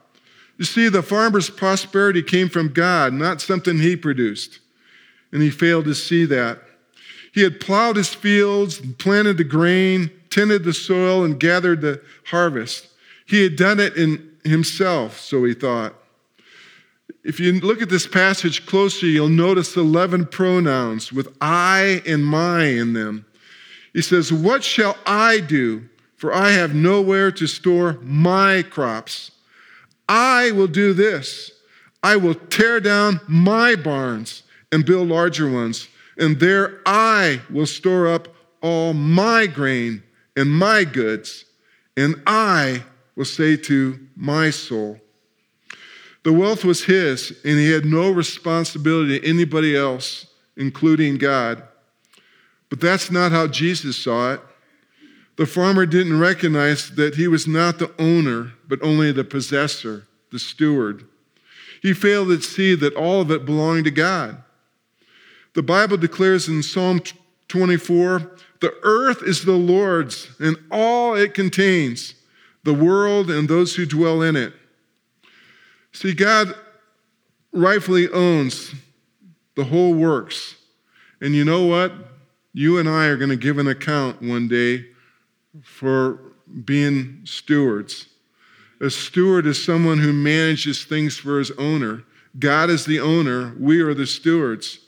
You 0.56 0.64
see, 0.64 0.88
the 0.88 1.02
farmer's 1.02 1.50
prosperity 1.50 2.22
came 2.22 2.48
from 2.48 2.72
God, 2.72 3.12
not 3.12 3.40
something 3.40 3.78
he 3.78 3.96
produced. 3.96 4.60
And 5.32 5.42
he 5.42 5.50
failed 5.50 5.86
to 5.86 5.94
see 5.94 6.24
that. 6.26 6.60
He 7.32 7.42
had 7.42 7.60
plowed 7.60 7.96
his 7.96 8.14
fields, 8.14 8.80
planted 8.98 9.38
the 9.38 9.44
grain, 9.44 10.10
tended 10.30 10.62
the 10.62 10.72
soil, 10.72 11.24
and 11.24 11.40
gathered 11.40 11.80
the 11.80 12.00
harvest. 12.26 12.88
He 13.26 13.42
had 13.42 13.56
done 13.56 13.80
it 13.80 13.96
in 13.96 14.30
himself, 14.44 15.18
so 15.18 15.42
he 15.42 15.54
thought. 15.54 15.94
If 17.24 17.40
you 17.40 17.58
look 17.60 17.82
at 17.82 17.88
this 17.88 18.06
passage 18.06 18.66
closely, 18.66 19.08
you'll 19.08 19.28
notice 19.28 19.76
11 19.76 20.26
pronouns 20.26 21.12
with 21.12 21.34
I 21.40 22.02
and 22.06 22.24
my 22.24 22.66
in 22.66 22.92
them. 22.92 23.24
He 23.92 24.02
says, 24.02 24.32
What 24.32 24.62
shall 24.62 24.96
I 25.06 25.40
do? 25.40 25.88
For 26.16 26.32
I 26.32 26.50
have 26.50 26.74
nowhere 26.74 27.30
to 27.32 27.46
store 27.46 27.98
my 28.02 28.62
crops. 28.62 29.30
I 30.08 30.50
will 30.52 30.66
do 30.66 30.92
this. 30.92 31.50
I 32.02 32.16
will 32.16 32.34
tear 32.34 32.80
down 32.80 33.20
my 33.26 33.76
barns 33.76 34.42
and 34.70 34.84
build 34.84 35.08
larger 35.08 35.50
ones, 35.50 35.88
and 36.18 36.38
there 36.38 36.80
I 36.84 37.40
will 37.50 37.66
store 37.66 38.06
up 38.08 38.28
all 38.60 38.92
my 38.92 39.46
grain 39.46 40.02
and 40.36 40.50
my 40.50 40.84
goods, 40.84 41.44
and 41.96 42.22
I 42.26 42.84
will 43.16 43.24
say 43.24 43.56
to 43.56 43.98
my 44.16 44.50
soul, 44.50 45.00
the 46.24 46.32
wealth 46.32 46.64
was 46.64 46.84
his, 46.84 47.30
and 47.44 47.58
he 47.58 47.70
had 47.70 47.84
no 47.84 48.10
responsibility 48.10 49.20
to 49.20 49.28
anybody 49.28 49.76
else, 49.76 50.26
including 50.56 51.18
God. 51.18 51.62
But 52.70 52.80
that's 52.80 53.10
not 53.10 53.30
how 53.30 53.46
Jesus 53.46 53.96
saw 53.96 54.32
it. 54.32 54.40
The 55.36 55.46
farmer 55.46 55.84
didn't 55.84 56.20
recognize 56.20 56.90
that 56.94 57.16
he 57.16 57.26
was 57.26 57.46
not 57.46 57.78
the 57.78 57.92
owner, 57.98 58.52
but 58.68 58.82
only 58.82 59.10
the 59.10 59.24
possessor, 59.24 60.06
the 60.30 60.38
steward. 60.38 61.06
He 61.82 61.92
failed 61.92 62.28
to 62.28 62.40
see 62.40 62.74
that 62.76 62.94
all 62.94 63.20
of 63.20 63.30
it 63.30 63.44
belonged 63.44 63.84
to 63.84 63.90
God. 63.90 64.42
The 65.54 65.62
Bible 65.62 65.96
declares 65.96 66.48
in 66.48 66.62
Psalm 66.62 67.00
24 67.48 68.30
the 68.60 68.74
earth 68.82 69.22
is 69.22 69.44
the 69.44 69.52
Lord's 69.52 70.30
and 70.38 70.56
all 70.70 71.14
it 71.14 71.34
contains, 71.34 72.14
the 72.62 72.72
world 72.72 73.30
and 73.30 73.48
those 73.48 73.74
who 73.74 73.84
dwell 73.84 74.22
in 74.22 74.36
it. 74.36 74.54
See, 75.92 76.14
God 76.14 76.54
rightfully 77.52 78.08
owns 78.08 78.74
the 79.54 79.64
whole 79.64 79.94
works. 79.94 80.56
And 81.20 81.34
you 81.34 81.44
know 81.44 81.66
what? 81.66 81.92
You 82.52 82.78
and 82.78 82.88
I 82.88 83.06
are 83.06 83.16
going 83.16 83.30
to 83.30 83.36
give 83.36 83.58
an 83.58 83.68
account 83.68 84.22
one 84.22 84.48
day 84.48 84.86
for 85.62 86.18
being 86.64 87.20
stewards. 87.24 88.06
A 88.80 88.90
steward 88.90 89.46
is 89.46 89.64
someone 89.64 89.98
who 89.98 90.12
manages 90.12 90.84
things 90.84 91.16
for 91.16 91.38
his 91.38 91.50
owner. 91.52 92.04
God 92.38 92.70
is 92.70 92.84
the 92.84 93.00
owner, 93.00 93.54
we 93.58 93.80
are 93.80 93.94
the 93.94 94.06
stewards. 94.06 94.80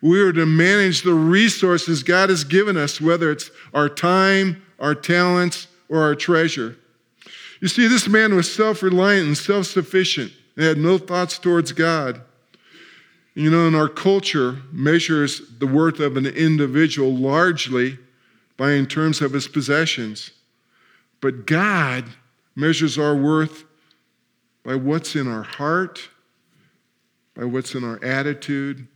We 0.00 0.20
are 0.20 0.32
to 0.32 0.46
manage 0.46 1.02
the 1.02 1.14
resources 1.14 2.02
God 2.02 2.28
has 2.28 2.42
given 2.42 2.76
us, 2.76 3.00
whether 3.00 3.30
it's 3.30 3.50
our 3.72 3.88
time, 3.88 4.62
our 4.80 4.96
talents, 4.96 5.68
or 5.88 6.02
our 6.02 6.16
treasure. 6.16 6.76
You 7.60 7.68
see, 7.68 7.86
this 7.86 8.08
man 8.08 8.34
was 8.34 8.52
self 8.52 8.82
reliant 8.82 9.28
and 9.28 9.38
self 9.38 9.66
sufficient 9.66 10.32
and 10.56 10.64
had 10.64 10.78
no 10.78 10.98
thoughts 10.98 11.38
towards 11.38 11.70
God. 11.70 12.20
You 13.34 13.50
know, 13.50 13.68
and 13.68 13.76
our 13.76 13.88
culture 13.88 14.58
measures 14.72 15.40
the 15.58 15.66
worth 15.66 16.00
of 16.00 16.16
an 16.16 16.26
individual 16.26 17.14
largely 17.16 17.98
by 18.56 18.72
in 18.72 18.86
terms 18.86 19.20
of 19.20 19.32
his 19.32 19.48
possessions. 19.48 20.30
But 21.20 21.46
God 21.46 22.04
measures 22.54 22.98
our 22.98 23.14
worth 23.14 23.64
by 24.64 24.74
what's 24.74 25.16
in 25.16 25.26
our 25.26 25.42
heart, 25.42 26.08
by 27.34 27.44
what's 27.44 27.74
in 27.74 27.84
our 27.84 28.02
attitude, 28.04 28.86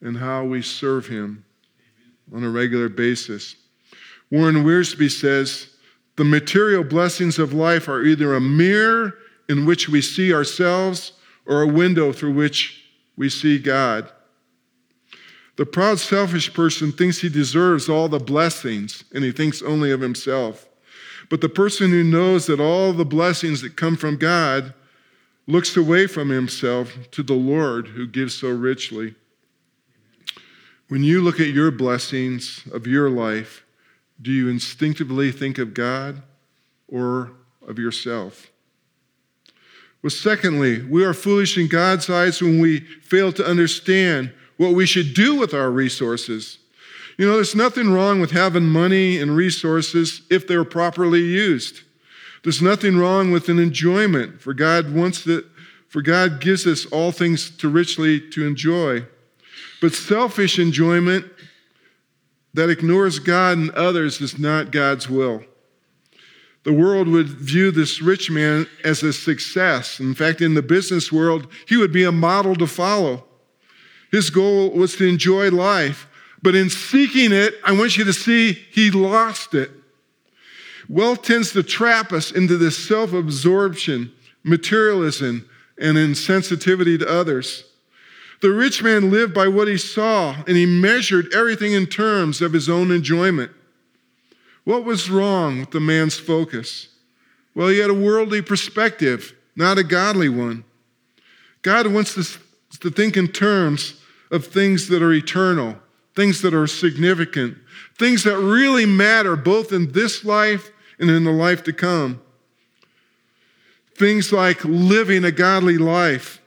and 0.00 0.16
how 0.16 0.44
we 0.44 0.62
serve 0.62 1.06
Him 1.06 1.44
on 2.32 2.44
a 2.44 2.50
regular 2.50 2.88
basis. 2.88 3.56
Warren 4.30 4.64
Wiersbe 4.64 5.10
says 5.10 5.70
the 6.16 6.24
material 6.24 6.84
blessings 6.84 7.38
of 7.38 7.52
life 7.52 7.88
are 7.88 8.02
either 8.02 8.34
a 8.34 8.40
mirror 8.40 9.14
in 9.48 9.64
which 9.64 9.88
we 9.88 10.02
see 10.02 10.32
ourselves 10.32 11.12
or 11.46 11.62
a 11.62 11.66
window 11.66 12.12
through 12.12 12.34
which 12.34 12.84
we 13.16 13.28
see 13.28 13.58
God. 13.58 14.10
The 15.58 15.66
proud, 15.66 15.98
selfish 15.98 16.54
person 16.54 16.92
thinks 16.92 17.18
he 17.18 17.28
deserves 17.28 17.88
all 17.88 18.08
the 18.08 18.20
blessings 18.20 19.02
and 19.12 19.24
he 19.24 19.32
thinks 19.32 19.60
only 19.60 19.90
of 19.90 20.00
himself. 20.00 20.68
But 21.28 21.40
the 21.40 21.48
person 21.48 21.90
who 21.90 22.04
knows 22.04 22.46
that 22.46 22.60
all 22.60 22.92
the 22.92 23.04
blessings 23.04 23.60
that 23.62 23.76
come 23.76 23.96
from 23.96 24.18
God 24.18 24.72
looks 25.48 25.76
away 25.76 26.06
from 26.06 26.28
himself 26.28 27.10
to 27.10 27.24
the 27.24 27.34
Lord 27.34 27.88
who 27.88 28.06
gives 28.06 28.36
so 28.36 28.50
richly. 28.50 29.16
When 30.86 31.02
you 31.02 31.20
look 31.20 31.40
at 31.40 31.48
your 31.48 31.72
blessings 31.72 32.62
of 32.72 32.86
your 32.86 33.10
life, 33.10 33.64
do 34.22 34.30
you 34.30 34.48
instinctively 34.48 35.32
think 35.32 35.58
of 35.58 35.74
God 35.74 36.22
or 36.86 37.32
of 37.66 37.80
yourself? 37.80 38.52
Well, 40.02 40.10
secondly, 40.10 40.84
we 40.84 41.04
are 41.04 41.12
foolish 41.12 41.58
in 41.58 41.66
God's 41.66 42.08
eyes 42.08 42.40
when 42.40 42.60
we 42.60 42.78
fail 42.78 43.32
to 43.32 43.44
understand 43.44 44.32
what 44.58 44.74
we 44.74 44.84
should 44.84 45.14
do 45.14 45.36
with 45.36 45.54
our 45.54 45.70
resources. 45.70 46.58
You 47.16 47.26
know, 47.26 47.36
there's 47.36 47.54
nothing 47.54 47.90
wrong 47.90 48.20
with 48.20 48.32
having 48.32 48.66
money 48.66 49.18
and 49.18 49.34
resources 49.34 50.22
if 50.30 50.46
they're 50.46 50.64
properly 50.64 51.20
used. 51.20 51.80
There's 52.44 52.62
nothing 52.62 52.98
wrong 52.98 53.32
with 53.32 53.48
an 53.48 53.58
enjoyment, 53.58 54.40
for 54.40 54.54
God 54.54 54.94
wants 54.94 55.24
that, 55.24 55.44
for 55.88 56.02
God 56.02 56.40
gives 56.40 56.66
us 56.66 56.86
all 56.86 57.10
things 57.10 57.50
to 57.56 57.68
richly 57.68 58.20
to 58.30 58.46
enjoy. 58.46 59.06
But 59.80 59.94
selfish 59.94 60.58
enjoyment 60.58 61.26
that 62.54 62.70
ignores 62.70 63.18
God 63.18 63.58
and 63.58 63.70
others 63.70 64.20
is 64.20 64.38
not 64.38 64.70
God's 64.70 65.08
will. 65.08 65.44
The 66.64 66.72
world 66.72 67.08
would 67.08 67.28
view 67.28 67.70
this 67.70 68.02
rich 68.02 68.30
man 68.30 68.66
as 68.84 69.02
a 69.02 69.12
success. 69.12 70.00
In 70.00 70.14
fact, 70.14 70.40
in 70.40 70.54
the 70.54 70.62
business 70.62 71.12
world, 71.12 71.46
he 71.66 71.76
would 71.76 71.92
be 71.92 72.04
a 72.04 72.12
model 72.12 72.54
to 72.56 72.66
follow. 72.66 73.24
His 74.10 74.30
goal 74.30 74.70
was 74.70 74.96
to 74.96 75.06
enjoy 75.06 75.50
life, 75.50 76.06
but 76.42 76.54
in 76.54 76.70
seeking 76.70 77.32
it, 77.32 77.54
I 77.64 77.72
want 77.72 77.96
you 77.96 78.04
to 78.04 78.12
see 78.12 78.52
he 78.52 78.90
lost 78.90 79.54
it. 79.54 79.70
Wealth 80.88 81.22
tends 81.22 81.52
to 81.52 81.62
trap 81.62 82.12
us 82.12 82.30
into 82.30 82.56
this 82.56 82.76
self 82.76 83.12
absorption, 83.12 84.12
materialism, 84.42 85.48
and 85.78 85.98
insensitivity 85.98 86.98
to 86.98 87.08
others. 87.08 87.64
The 88.40 88.52
rich 88.52 88.82
man 88.82 89.10
lived 89.10 89.34
by 89.34 89.48
what 89.48 89.68
he 89.68 89.76
saw, 89.76 90.36
and 90.46 90.56
he 90.56 90.64
measured 90.64 91.34
everything 91.34 91.72
in 91.72 91.86
terms 91.86 92.40
of 92.40 92.52
his 92.52 92.68
own 92.68 92.90
enjoyment. 92.90 93.50
What 94.64 94.84
was 94.84 95.10
wrong 95.10 95.60
with 95.60 95.70
the 95.72 95.80
man's 95.80 96.16
focus? 96.16 96.88
Well, 97.54 97.68
he 97.68 97.78
had 97.78 97.90
a 97.90 97.94
worldly 97.94 98.42
perspective, 98.42 99.34
not 99.56 99.78
a 99.78 99.82
godly 99.82 100.28
one. 100.28 100.64
God 101.62 101.88
wants 101.88 102.16
us 102.16 102.38
to 102.80 102.90
think 102.90 103.16
in 103.16 103.28
terms 103.28 103.97
of 104.30 104.46
things 104.46 104.88
that 104.88 105.02
are 105.02 105.12
eternal, 105.12 105.76
things 106.14 106.42
that 106.42 106.54
are 106.54 106.66
significant, 106.66 107.56
things 107.98 108.24
that 108.24 108.38
really 108.38 108.86
matter 108.86 109.36
both 109.36 109.72
in 109.72 109.92
this 109.92 110.24
life 110.24 110.70
and 110.98 111.10
in 111.10 111.24
the 111.24 111.32
life 111.32 111.62
to 111.64 111.72
come. 111.72 112.20
Things 113.94 114.32
like 114.32 114.64
living 114.64 115.24
a 115.24 115.32
godly 115.32 115.78
life, 115.78 116.40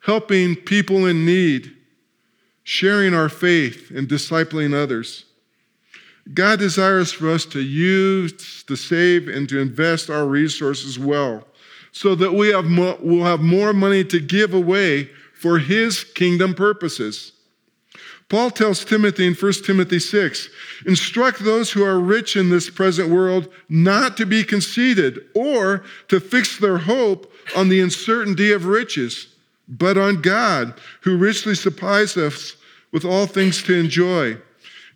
helping 0.00 0.56
people 0.56 1.06
in 1.06 1.24
need, 1.24 1.76
sharing 2.62 3.14
our 3.14 3.28
faith, 3.28 3.90
and 3.90 4.08
discipling 4.08 4.74
others. 4.74 5.24
God 6.32 6.58
desires 6.58 7.12
for 7.12 7.30
us 7.30 7.44
to 7.46 7.60
use, 7.60 8.62
to 8.64 8.76
save, 8.76 9.28
and 9.28 9.48
to 9.48 9.58
invest 9.58 10.10
our 10.10 10.26
resources 10.26 10.98
well 10.98 11.46
so 11.92 12.14
that 12.14 12.32
we 12.32 12.48
have 12.48 12.66
more, 12.66 12.96
will 13.00 13.24
have 13.24 13.40
more 13.40 13.72
money 13.72 14.04
to 14.04 14.20
give 14.20 14.54
away 14.54 15.10
for 15.40 15.58
His 15.58 16.04
kingdom 16.04 16.54
purposes. 16.54 17.32
Paul 18.28 18.50
tells 18.50 18.84
Timothy 18.84 19.26
in 19.26 19.34
1 19.34 19.52
Timothy 19.64 19.98
6 19.98 20.48
instruct 20.86 21.40
those 21.40 21.72
who 21.72 21.84
are 21.84 21.98
rich 21.98 22.36
in 22.36 22.48
this 22.48 22.70
present 22.70 23.10
world 23.10 23.48
not 23.68 24.16
to 24.18 24.26
be 24.26 24.44
conceited 24.44 25.26
or 25.34 25.82
to 26.08 26.20
fix 26.20 26.56
their 26.56 26.78
hope 26.78 27.32
on 27.56 27.68
the 27.68 27.80
uncertainty 27.80 28.52
of 28.52 28.66
riches 28.66 29.26
but 29.70 29.96
on 29.96 30.20
God, 30.20 30.74
who 31.02 31.16
richly 31.16 31.54
supplies 31.54 32.16
us 32.16 32.56
with 32.90 33.04
all 33.04 33.26
things 33.26 33.62
to 33.62 33.74
enjoy. 33.74 34.36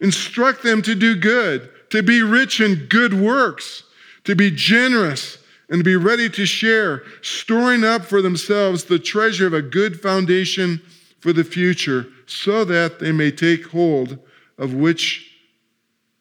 Instruct 0.00 0.64
them 0.64 0.82
to 0.82 0.96
do 0.96 1.14
good, 1.14 1.70
to 1.90 2.02
be 2.02 2.22
rich 2.22 2.60
in 2.60 2.86
good 2.86 3.14
works, 3.14 3.84
to 4.24 4.34
be 4.34 4.50
generous, 4.50 5.38
and 5.68 5.82
be 5.82 5.96
ready 5.96 6.28
to 6.30 6.46
share, 6.46 7.02
storing 7.22 7.84
up 7.84 8.04
for 8.04 8.20
themselves 8.20 8.84
the 8.84 8.98
treasure 8.98 9.46
of 9.46 9.54
a 9.54 9.62
good 9.62 10.00
foundation 10.00 10.80
for 11.20 11.32
the 11.32 11.44
future, 11.44 12.06
so 12.26 12.64
that 12.64 13.00
they 13.00 13.12
may 13.12 13.30
take 13.30 13.66
hold 13.68 14.18
of 14.58 14.74
which 14.74 15.30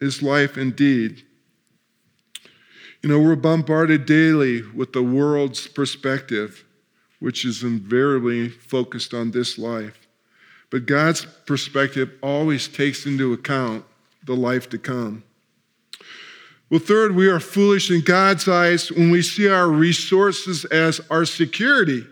is 0.00 0.22
life 0.22 0.56
indeed. 0.56 1.22
You 3.02 3.10
know, 3.10 3.20
we're 3.20 3.36
bombarded 3.36 4.06
daily 4.06 4.62
with 4.62 4.92
the 4.92 5.02
world's 5.02 5.66
perspective 5.66 6.64
which 7.24 7.42
is 7.46 7.62
invariably 7.62 8.50
focused 8.50 9.14
on 9.14 9.30
this 9.30 9.56
life. 9.56 10.06
But 10.70 10.84
God's 10.84 11.24
perspective 11.46 12.10
always 12.22 12.68
takes 12.68 13.06
into 13.06 13.32
account 13.32 13.86
the 14.22 14.36
life 14.36 14.68
to 14.68 14.78
come. 14.78 15.22
Well, 16.70 16.80
third, 16.80 17.14
we 17.14 17.28
are 17.28 17.40
foolish 17.40 17.90
in 17.90 18.00
God's 18.00 18.48
eyes 18.48 18.90
when 18.90 19.10
we 19.10 19.22
see 19.22 19.48
our 19.48 19.68
resources 19.68 20.64
as 20.66 21.00
our 21.10 21.24
security. 21.24 22.06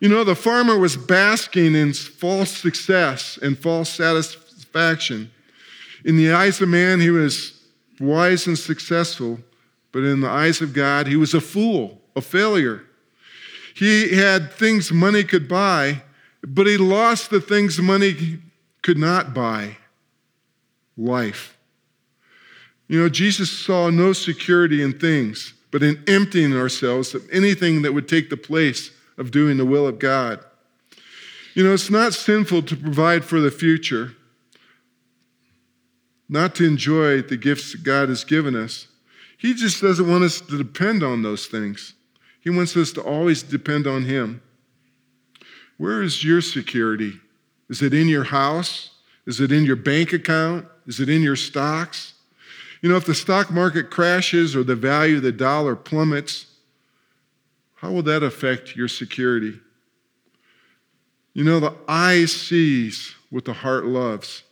You 0.00 0.08
know, 0.08 0.24
the 0.24 0.34
farmer 0.34 0.78
was 0.78 0.96
basking 0.96 1.74
in 1.74 1.92
false 1.92 2.56
success 2.56 3.38
and 3.40 3.58
false 3.58 3.90
satisfaction. 3.90 5.30
In 6.04 6.16
the 6.16 6.32
eyes 6.32 6.60
of 6.62 6.68
man, 6.70 7.00
he 7.00 7.10
was 7.10 7.60
wise 8.00 8.46
and 8.46 8.58
successful, 8.58 9.38
but 9.92 10.04
in 10.04 10.20
the 10.20 10.28
eyes 10.28 10.62
of 10.62 10.72
God, 10.72 11.06
he 11.06 11.16
was 11.16 11.34
a 11.34 11.40
fool, 11.40 12.00
a 12.16 12.22
failure. 12.22 12.84
He 13.74 14.16
had 14.16 14.52
things 14.52 14.90
money 14.90 15.22
could 15.22 15.48
buy, 15.48 16.02
but 16.42 16.66
he 16.66 16.78
lost 16.78 17.28
the 17.28 17.40
things 17.40 17.78
money 17.78 18.38
could 18.82 18.96
not 18.96 19.34
buy 19.34 19.76
life. 20.96 21.58
You 22.90 22.98
know, 22.98 23.08
Jesus 23.08 23.56
saw 23.56 23.88
no 23.88 24.12
security 24.12 24.82
in 24.82 24.98
things, 24.98 25.54
but 25.70 25.80
in 25.80 26.02
emptying 26.08 26.56
ourselves 26.56 27.14
of 27.14 27.24
anything 27.30 27.82
that 27.82 27.94
would 27.94 28.08
take 28.08 28.30
the 28.30 28.36
place 28.36 28.90
of 29.16 29.30
doing 29.30 29.58
the 29.58 29.64
will 29.64 29.86
of 29.86 30.00
God. 30.00 30.40
You 31.54 31.62
know, 31.62 31.72
it's 31.72 31.88
not 31.88 32.14
sinful 32.14 32.62
to 32.62 32.74
provide 32.74 33.24
for 33.24 33.38
the 33.38 33.52
future, 33.52 34.16
not 36.28 36.56
to 36.56 36.66
enjoy 36.66 37.22
the 37.22 37.36
gifts 37.36 37.70
that 37.70 37.84
God 37.84 38.08
has 38.08 38.24
given 38.24 38.56
us. 38.56 38.88
He 39.38 39.54
just 39.54 39.80
doesn't 39.80 40.10
want 40.10 40.24
us 40.24 40.40
to 40.40 40.58
depend 40.58 41.04
on 41.04 41.22
those 41.22 41.46
things. 41.46 41.94
He 42.40 42.50
wants 42.50 42.76
us 42.76 42.90
to 42.94 43.02
always 43.02 43.44
depend 43.44 43.86
on 43.86 44.06
Him. 44.06 44.42
Where 45.78 46.02
is 46.02 46.24
your 46.24 46.40
security? 46.40 47.20
Is 47.68 47.82
it 47.82 47.94
in 47.94 48.08
your 48.08 48.24
house? 48.24 48.90
Is 49.26 49.40
it 49.40 49.52
in 49.52 49.64
your 49.64 49.76
bank 49.76 50.12
account? 50.12 50.66
Is 50.88 50.98
it 50.98 51.08
in 51.08 51.22
your 51.22 51.36
stocks? 51.36 52.14
You 52.80 52.88
know, 52.88 52.96
if 52.96 53.04
the 53.04 53.14
stock 53.14 53.50
market 53.50 53.90
crashes 53.90 54.56
or 54.56 54.62
the 54.62 54.76
value 54.76 55.16
of 55.16 55.22
the 55.22 55.32
dollar 55.32 55.76
plummets, 55.76 56.46
how 57.76 57.92
will 57.92 58.02
that 58.04 58.22
affect 58.22 58.74
your 58.74 58.88
security? 58.88 59.60
You 61.34 61.44
know, 61.44 61.60
the 61.60 61.74
eye 61.86 62.24
sees 62.24 63.14
what 63.28 63.44
the 63.44 63.52
heart 63.52 63.84
loves. 63.84 64.42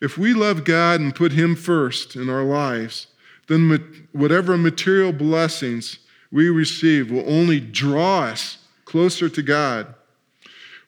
If 0.00 0.18
we 0.18 0.34
love 0.34 0.64
God 0.64 1.00
and 1.00 1.14
put 1.14 1.32
Him 1.32 1.56
first 1.56 2.14
in 2.14 2.28
our 2.28 2.44
lives, 2.44 3.06
then 3.48 4.06
whatever 4.12 4.56
material 4.58 5.12
blessings 5.12 5.98
we 6.30 6.50
receive 6.50 7.10
will 7.10 7.28
only 7.28 7.60
draw 7.60 8.24
us 8.24 8.58
closer 8.84 9.28
to 9.28 9.42
God. 9.42 9.94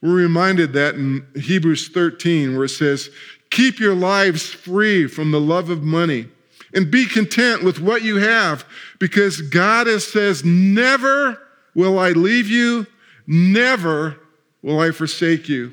We're 0.02 0.14
reminded 0.14 0.74
that 0.74 0.94
in 0.94 1.26
Hebrews 1.34 1.88
13, 1.88 2.54
where 2.54 2.66
it 2.66 2.70
says, 2.70 3.10
Keep 3.50 3.80
your 3.80 3.94
lives 3.94 4.46
free 4.46 5.06
from 5.06 5.30
the 5.30 5.40
love 5.40 5.70
of 5.70 5.82
money 5.82 6.28
and 6.74 6.90
be 6.90 7.06
content 7.06 7.62
with 7.62 7.80
what 7.80 8.02
you 8.02 8.16
have 8.16 8.64
because 8.98 9.40
God 9.40 9.86
has 9.86 10.06
says, 10.06 10.44
Never 10.44 11.40
will 11.74 11.98
I 11.98 12.10
leave 12.10 12.48
you, 12.48 12.86
never 13.26 14.16
will 14.62 14.80
I 14.80 14.90
forsake 14.90 15.48
you. 15.48 15.72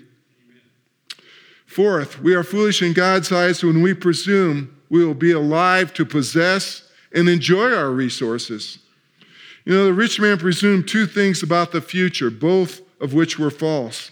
Fourth, 1.66 2.22
we 2.22 2.34
are 2.34 2.44
foolish 2.44 2.82
in 2.82 2.94
God's 2.94 3.32
eyes 3.32 3.64
when 3.64 3.82
we 3.82 3.94
presume 3.94 4.76
we 4.90 5.06
will 5.06 5.14
be 5.14 5.32
alive 5.32 5.94
to 5.96 6.06
possess 6.06 6.90
and 7.14 7.28
enjoy 7.28 7.74
our 7.74 7.92
resources. 7.92 8.80
You 9.66 9.74
know, 9.74 9.86
the 9.86 9.94
rich 9.94 10.20
man 10.20 10.38
presumed 10.38 10.88
two 10.88 11.08
things 11.08 11.42
about 11.42 11.72
the 11.72 11.82
future, 11.82 12.30
both 12.30 12.82
of 13.02 13.14
which 13.14 13.40
were 13.40 13.50
false. 13.50 14.12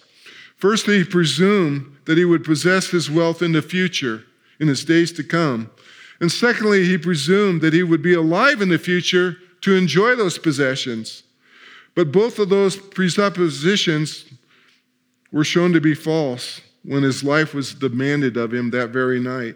Firstly, 0.58 1.00
he 1.00 1.04
presumed 1.04 1.96
that 2.06 2.18
he 2.18 2.26
would 2.26 2.44
possess 2.44 2.90
his 2.90 3.10
wealth 3.10 3.42
in 3.42 3.52
the 3.52 3.62
future, 3.62 4.24
in 4.60 4.68
his 4.68 4.84
days 4.84 5.12
to 5.14 5.24
come. 5.24 5.70
And 6.20 6.32
secondly, 6.32 6.86
he 6.86 6.98
presumed 6.98 7.62
that 7.62 7.74
he 7.74 7.84
would 7.84 8.02
be 8.02 8.14
alive 8.14 8.62
in 8.62 8.70
the 8.70 8.78
future 8.78 9.38
to 9.62 9.76
enjoy 9.76 10.16
those 10.16 10.38
possessions. 10.38 11.24
But 11.96 12.12
both 12.12 12.40
of 12.40 12.50
those 12.50 12.76
presuppositions 12.78 14.26
were 15.32 15.44
shown 15.44 15.74
to 15.74 15.82
be 15.82 15.96
false 15.96 16.62
when 16.84 17.04
his 17.04 17.24
life 17.24 17.54
was 17.54 17.74
demanded 17.74 18.38
of 18.38 18.54
him 18.54 18.72
that 18.72 18.90
very 18.90 19.20
night. 19.20 19.56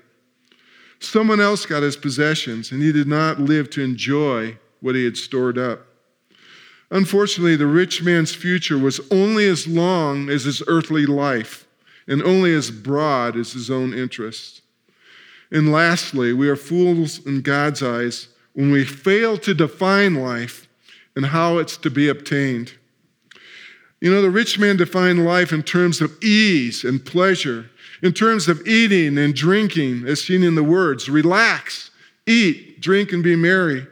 Someone 0.99 1.39
else 1.39 1.65
got 1.65 1.83
his 1.83 1.95
possessions, 1.95 2.71
and 2.71 2.81
he 2.81 2.91
did 2.91 3.07
not 3.07 3.39
live 3.39 3.69
to 3.71 3.83
enjoy 3.83 4.57
what 4.81 4.95
he 4.95 5.03
had 5.03 5.17
stored 5.17 5.57
up. 5.57 5.85
Unfortunately, 6.89 7.55
the 7.55 7.67
rich 7.67 8.01
man's 8.01 8.33
future 8.33 8.77
was 8.77 9.01
only 9.11 9.45
as 9.47 9.67
long 9.67 10.29
as 10.29 10.45
his 10.45 10.63
earthly 10.67 11.05
life, 11.05 11.67
and 12.07 12.23
only 12.23 12.53
as 12.53 12.71
broad 12.71 13.35
as 13.35 13.51
his 13.51 13.69
own 13.69 13.93
interests. 13.93 14.61
And 15.51 15.71
lastly, 15.71 16.33
we 16.33 16.49
are 16.49 16.55
fools 16.55 17.25
in 17.25 17.41
God's 17.41 17.81
eyes 17.81 18.27
when 18.53 18.71
we 18.71 18.83
fail 18.83 19.37
to 19.37 19.53
define 19.53 20.15
life 20.15 20.67
and 21.15 21.27
how 21.27 21.57
it's 21.57 21.77
to 21.77 21.89
be 21.89 22.09
obtained. 22.09 22.73
You 24.01 24.11
know, 24.11 24.21
the 24.21 24.29
rich 24.29 24.59
man 24.59 24.77
defined 24.77 25.25
life 25.25 25.51
in 25.51 25.63
terms 25.63 26.01
of 26.01 26.21
ease 26.23 26.83
and 26.83 27.03
pleasure, 27.03 27.69
in 28.03 28.13
terms 28.13 28.47
of 28.47 28.67
eating 28.67 29.17
and 29.17 29.33
drinking, 29.33 30.05
as 30.05 30.23
seen 30.23 30.43
in 30.43 30.55
the 30.55 30.63
words 30.63 31.09
relax, 31.09 31.89
eat, 32.27 32.79
drink, 32.79 33.11
and 33.11 33.23
be 33.23 33.35
merry. 33.35 33.87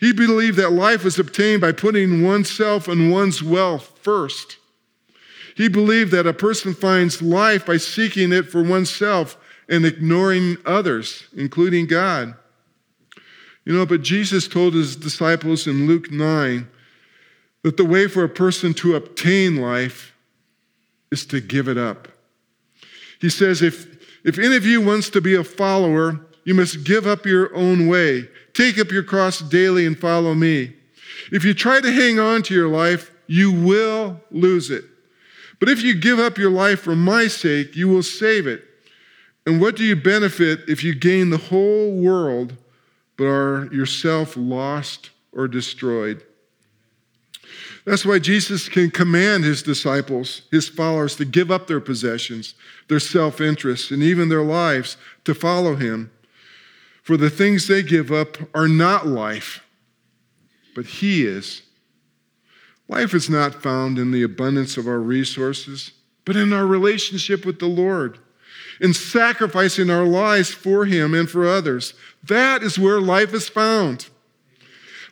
He 0.00 0.12
believed 0.12 0.58
that 0.58 0.72
life 0.72 1.04
was 1.04 1.18
obtained 1.18 1.62
by 1.62 1.72
putting 1.72 2.22
oneself 2.22 2.88
and 2.88 3.10
one's 3.10 3.42
wealth 3.42 3.98
first. 4.02 4.58
He 5.56 5.68
believed 5.68 6.12
that 6.12 6.26
a 6.26 6.34
person 6.34 6.74
finds 6.74 7.22
life 7.22 7.64
by 7.64 7.78
seeking 7.78 8.32
it 8.32 8.50
for 8.50 8.62
oneself 8.62 9.38
and 9.68 9.84
ignoring 9.84 10.56
others, 10.64 11.24
including 11.36 11.86
God. 11.86 12.34
You 13.64 13.74
know, 13.74 13.84
but 13.84 14.02
Jesus 14.02 14.46
told 14.46 14.74
his 14.74 14.94
disciples 14.94 15.66
in 15.66 15.86
Luke 15.86 16.10
9 16.10 16.68
that 17.62 17.76
the 17.76 17.84
way 17.84 18.06
for 18.06 18.22
a 18.22 18.28
person 18.28 18.72
to 18.74 18.94
obtain 18.94 19.56
life 19.56 20.14
is 21.10 21.26
to 21.26 21.40
give 21.40 21.66
it 21.66 21.76
up. 21.76 22.08
He 23.20 23.28
says, 23.28 23.62
if, 23.62 23.86
if 24.24 24.38
any 24.38 24.56
of 24.56 24.64
you 24.64 24.80
wants 24.80 25.10
to 25.10 25.20
be 25.20 25.34
a 25.34 25.42
follower, 25.42 26.20
you 26.44 26.54
must 26.54 26.84
give 26.84 27.06
up 27.06 27.26
your 27.26 27.54
own 27.56 27.88
way. 27.88 28.28
Take 28.54 28.78
up 28.78 28.92
your 28.92 29.02
cross 29.02 29.40
daily 29.40 29.84
and 29.84 29.98
follow 29.98 30.34
me. 30.34 30.74
If 31.32 31.44
you 31.44 31.54
try 31.54 31.80
to 31.80 31.92
hang 31.92 32.20
on 32.20 32.42
to 32.44 32.54
your 32.54 32.68
life, 32.68 33.10
you 33.26 33.50
will 33.50 34.20
lose 34.30 34.70
it. 34.70 34.84
But 35.58 35.68
if 35.68 35.82
you 35.82 35.94
give 35.94 36.18
up 36.18 36.38
your 36.38 36.50
life 36.50 36.80
for 36.80 36.94
my 36.94 37.26
sake, 37.26 37.74
you 37.74 37.88
will 37.88 38.02
save 38.02 38.46
it. 38.46 38.62
And 39.46 39.60
what 39.60 39.76
do 39.76 39.84
you 39.84 39.94
benefit 39.94 40.68
if 40.68 40.82
you 40.82 40.94
gain 40.94 41.30
the 41.30 41.36
whole 41.36 41.92
world 41.92 42.56
but 43.16 43.24
are 43.24 43.68
yourself 43.72 44.36
lost 44.36 45.10
or 45.32 45.48
destroyed? 45.48 46.22
That's 47.84 48.04
why 48.04 48.18
Jesus 48.18 48.68
can 48.68 48.90
command 48.90 49.44
his 49.44 49.62
disciples, 49.62 50.42
his 50.50 50.68
followers, 50.68 51.14
to 51.16 51.24
give 51.24 51.52
up 51.52 51.68
their 51.68 51.80
possessions, 51.80 52.54
their 52.88 52.98
self 52.98 53.40
interest, 53.40 53.92
and 53.92 54.02
even 54.02 54.28
their 54.28 54.42
lives 54.42 54.96
to 55.24 55.34
follow 55.34 55.76
him. 55.76 56.10
For 57.04 57.16
the 57.16 57.30
things 57.30 57.68
they 57.68 57.84
give 57.84 58.10
up 58.10 58.38
are 58.52 58.66
not 58.66 59.06
life, 59.06 59.62
but 60.74 60.86
he 60.86 61.24
is. 61.24 61.62
Life 62.88 63.14
is 63.14 63.30
not 63.30 63.62
found 63.62 63.98
in 63.98 64.10
the 64.10 64.24
abundance 64.24 64.76
of 64.76 64.88
our 64.88 64.98
resources, 64.98 65.92
but 66.24 66.34
in 66.34 66.52
our 66.52 66.66
relationship 66.66 67.46
with 67.46 67.60
the 67.60 67.68
Lord, 67.68 68.18
in 68.80 68.94
sacrificing 68.94 69.90
our 69.90 70.04
lives 70.04 70.50
for 70.50 70.84
him 70.84 71.14
and 71.14 71.28
for 71.28 71.46
others. 71.46 71.94
That 72.24 72.62
is 72.62 72.78
where 72.78 73.00
life 73.00 73.32
is 73.32 73.48
found. 73.48 74.08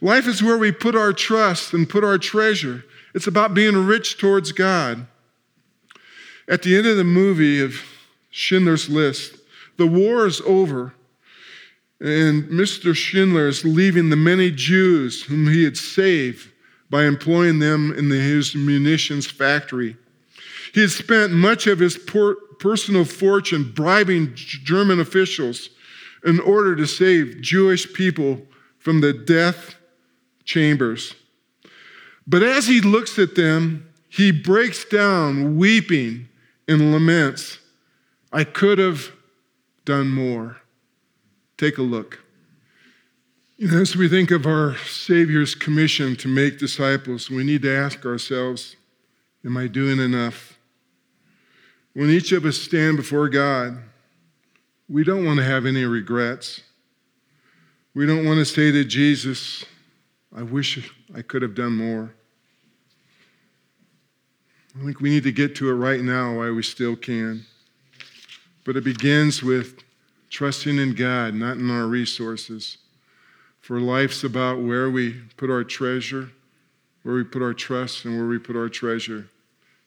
Life 0.01 0.27
is 0.27 0.43
where 0.43 0.59
we 0.59 0.73
put 0.73 0.95
our 0.95 1.13
trust 1.13 1.73
and 1.73 1.89
put 1.89 2.05
our 2.05 2.19
treasure. 2.19 2.85
It's 3.15 3.27
about 3.27 3.55
being 3.55 3.87
rich 3.87 4.19
towards 4.19 4.53
God. 4.53 5.07
At 6.49 6.63
the 6.63 6.77
end 6.77 6.87
of 6.87 6.97
the 6.97 7.05
movie 7.05 7.63
of 7.63 7.81
Schindler's 8.31 8.91
List, 8.91 9.37
the 9.77 9.87
war 9.87 10.27
is 10.27 10.41
over, 10.43 10.95
and 12.01 12.45
Mr. 12.45 12.95
Schindler 12.95 13.49
is 13.49 13.65
leaving 13.65 14.11
the 14.11 14.17
many 14.17 14.51
Jews 14.51 15.23
whom 15.23 15.49
he 15.49 15.65
had 15.65 15.77
saved 15.77 16.51
by 16.91 17.05
employing 17.05 17.61
them 17.61 17.93
in 17.97 18.11
his 18.11 18.55
munitions 18.55 19.27
factory. 19.27 19.97
He 20.75 20.81
had 20.81 20.91
spent 20.91 21.33
much 21.33 21.69
of 21.69 21.79
his 21.79 21.97
personal 22.59 23.05
fortune 23.05 23.71
bribing 23.73 24.33
German 24.35 24.99
officials 24.99 25.71
in 26.25 26.41
order 26.41 26.75
to 26.75 26.85
save 26.85 27.41
Jewish 27.41 27.93
people 27.93 28.43
from 28.79 29.01
the 29.01 29.13
death 29.13 29.77
chambers. 30.45 31.15
But 32.27 32.43
as 32.43 32.67
he 32.67 32.81
looks 32.81 33.21
at 33.21 33.37
them, 33.37 33.89
he 34.09 34.33
breaks 34.33 34.85
down, 34.85 35.57
weeping, 35.57 36.29
and 36.67 36.93
laments, 36.93 37.61
I 38.33 38.43
could 38.43 38.79
have 38.79 39.13
done 39.85 40.09
more. 40.09 40.57
Take 41.57 41.79
a 41.79 41.83
look. 41.83 42.19
You 43.59 43.69
know, 43.69 43.81
as 43.81 43.95
we 43.95 44.09
think 44.09 44.33
of 44.33 44.45
our 44.45 44.77
Savior's 44.79 45.55
commission 45.55 46.17
to 46.17 46.27
make 46.27 46.59
disciples, 46.59 47.31
we 47.31 47.45
need 47.45 47.63
to 47.63 47.73
ask 47.73 48.05
ourselves 48.05 48.75
Am 49.45 49.57
I 49.57 49.69
doing 49.69 50.01
enough? 50.01 50.54
When 51.95 52.11
each 52.11 52.33
of 52.33 52.45
us 52.45 52.59
stand 52.59 52.97
before 52.97 53.29
God, 53.29 53.79
we 54.89 55.05
don't 55.05 55.25
want 55.25 55.39
to 55.39 55.45
have 55.45 55.65
any 55.65 55.85
regrets. 55.85 56.61
We 57.95 58.05
don't 58.05 58.27
want 58.27 58.39
to 58.39 58.45
say 58.45 58.73
to 58.73 58.85
Jesus, 58.85 59.65
I 60.37 60.43
wish 60.43 60.91
I 61.15 61.23
could 61.23 61.43
have 61.43 61.55
done 61.55 61.77
more. 61.77 62.13
I 64.77 64.85
think 64.85 65.01
we 65.01 65.11
need 65.11 65.23
to 65.23 65.33
get 65.33 65.55
to 65.57 65.71
it 65.71 65.75
right 65.75 66.01
now 66.01 66.39
while 66.39 66.53
we 66.53 66.65
still 66.65 66.97
can. 66.97 67.47
But 68.65 68.77
it 68.77 68.83
begins 68.83 69.43
with 69.43 69.79
trusting 70.31 70.79
in 70.79 70.95
God, 70.95 71.35
not 71.35 71.59
in 71.59 71.71
our 71.71 71.87
resources. 71.87 72.79
For 73.61 73.79
life's 73.79 74.25
about 74.25 74.61
where 74.61 74.91
we 74.91 75.13
put 75.37 75.49
our 75.49 75.63
treasure, 75.63 76.31
where 77.05 77.15
we 77.15 77.23
put 77.23 77.41
our 77.41 77.55
trust, 77.55 78.05
and 78.05 78.19
where 78.19 78.27
we 78.27 78.39
put 78.39 78.57
our 78.57 78.69
treasure. 78.69 79.29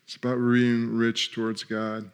It's 0.08 0.16
about 0.16 0.38
being 0.38 0.96
rich 0.96 1.34
towards 1.34 1.66
God. 1.66 2.10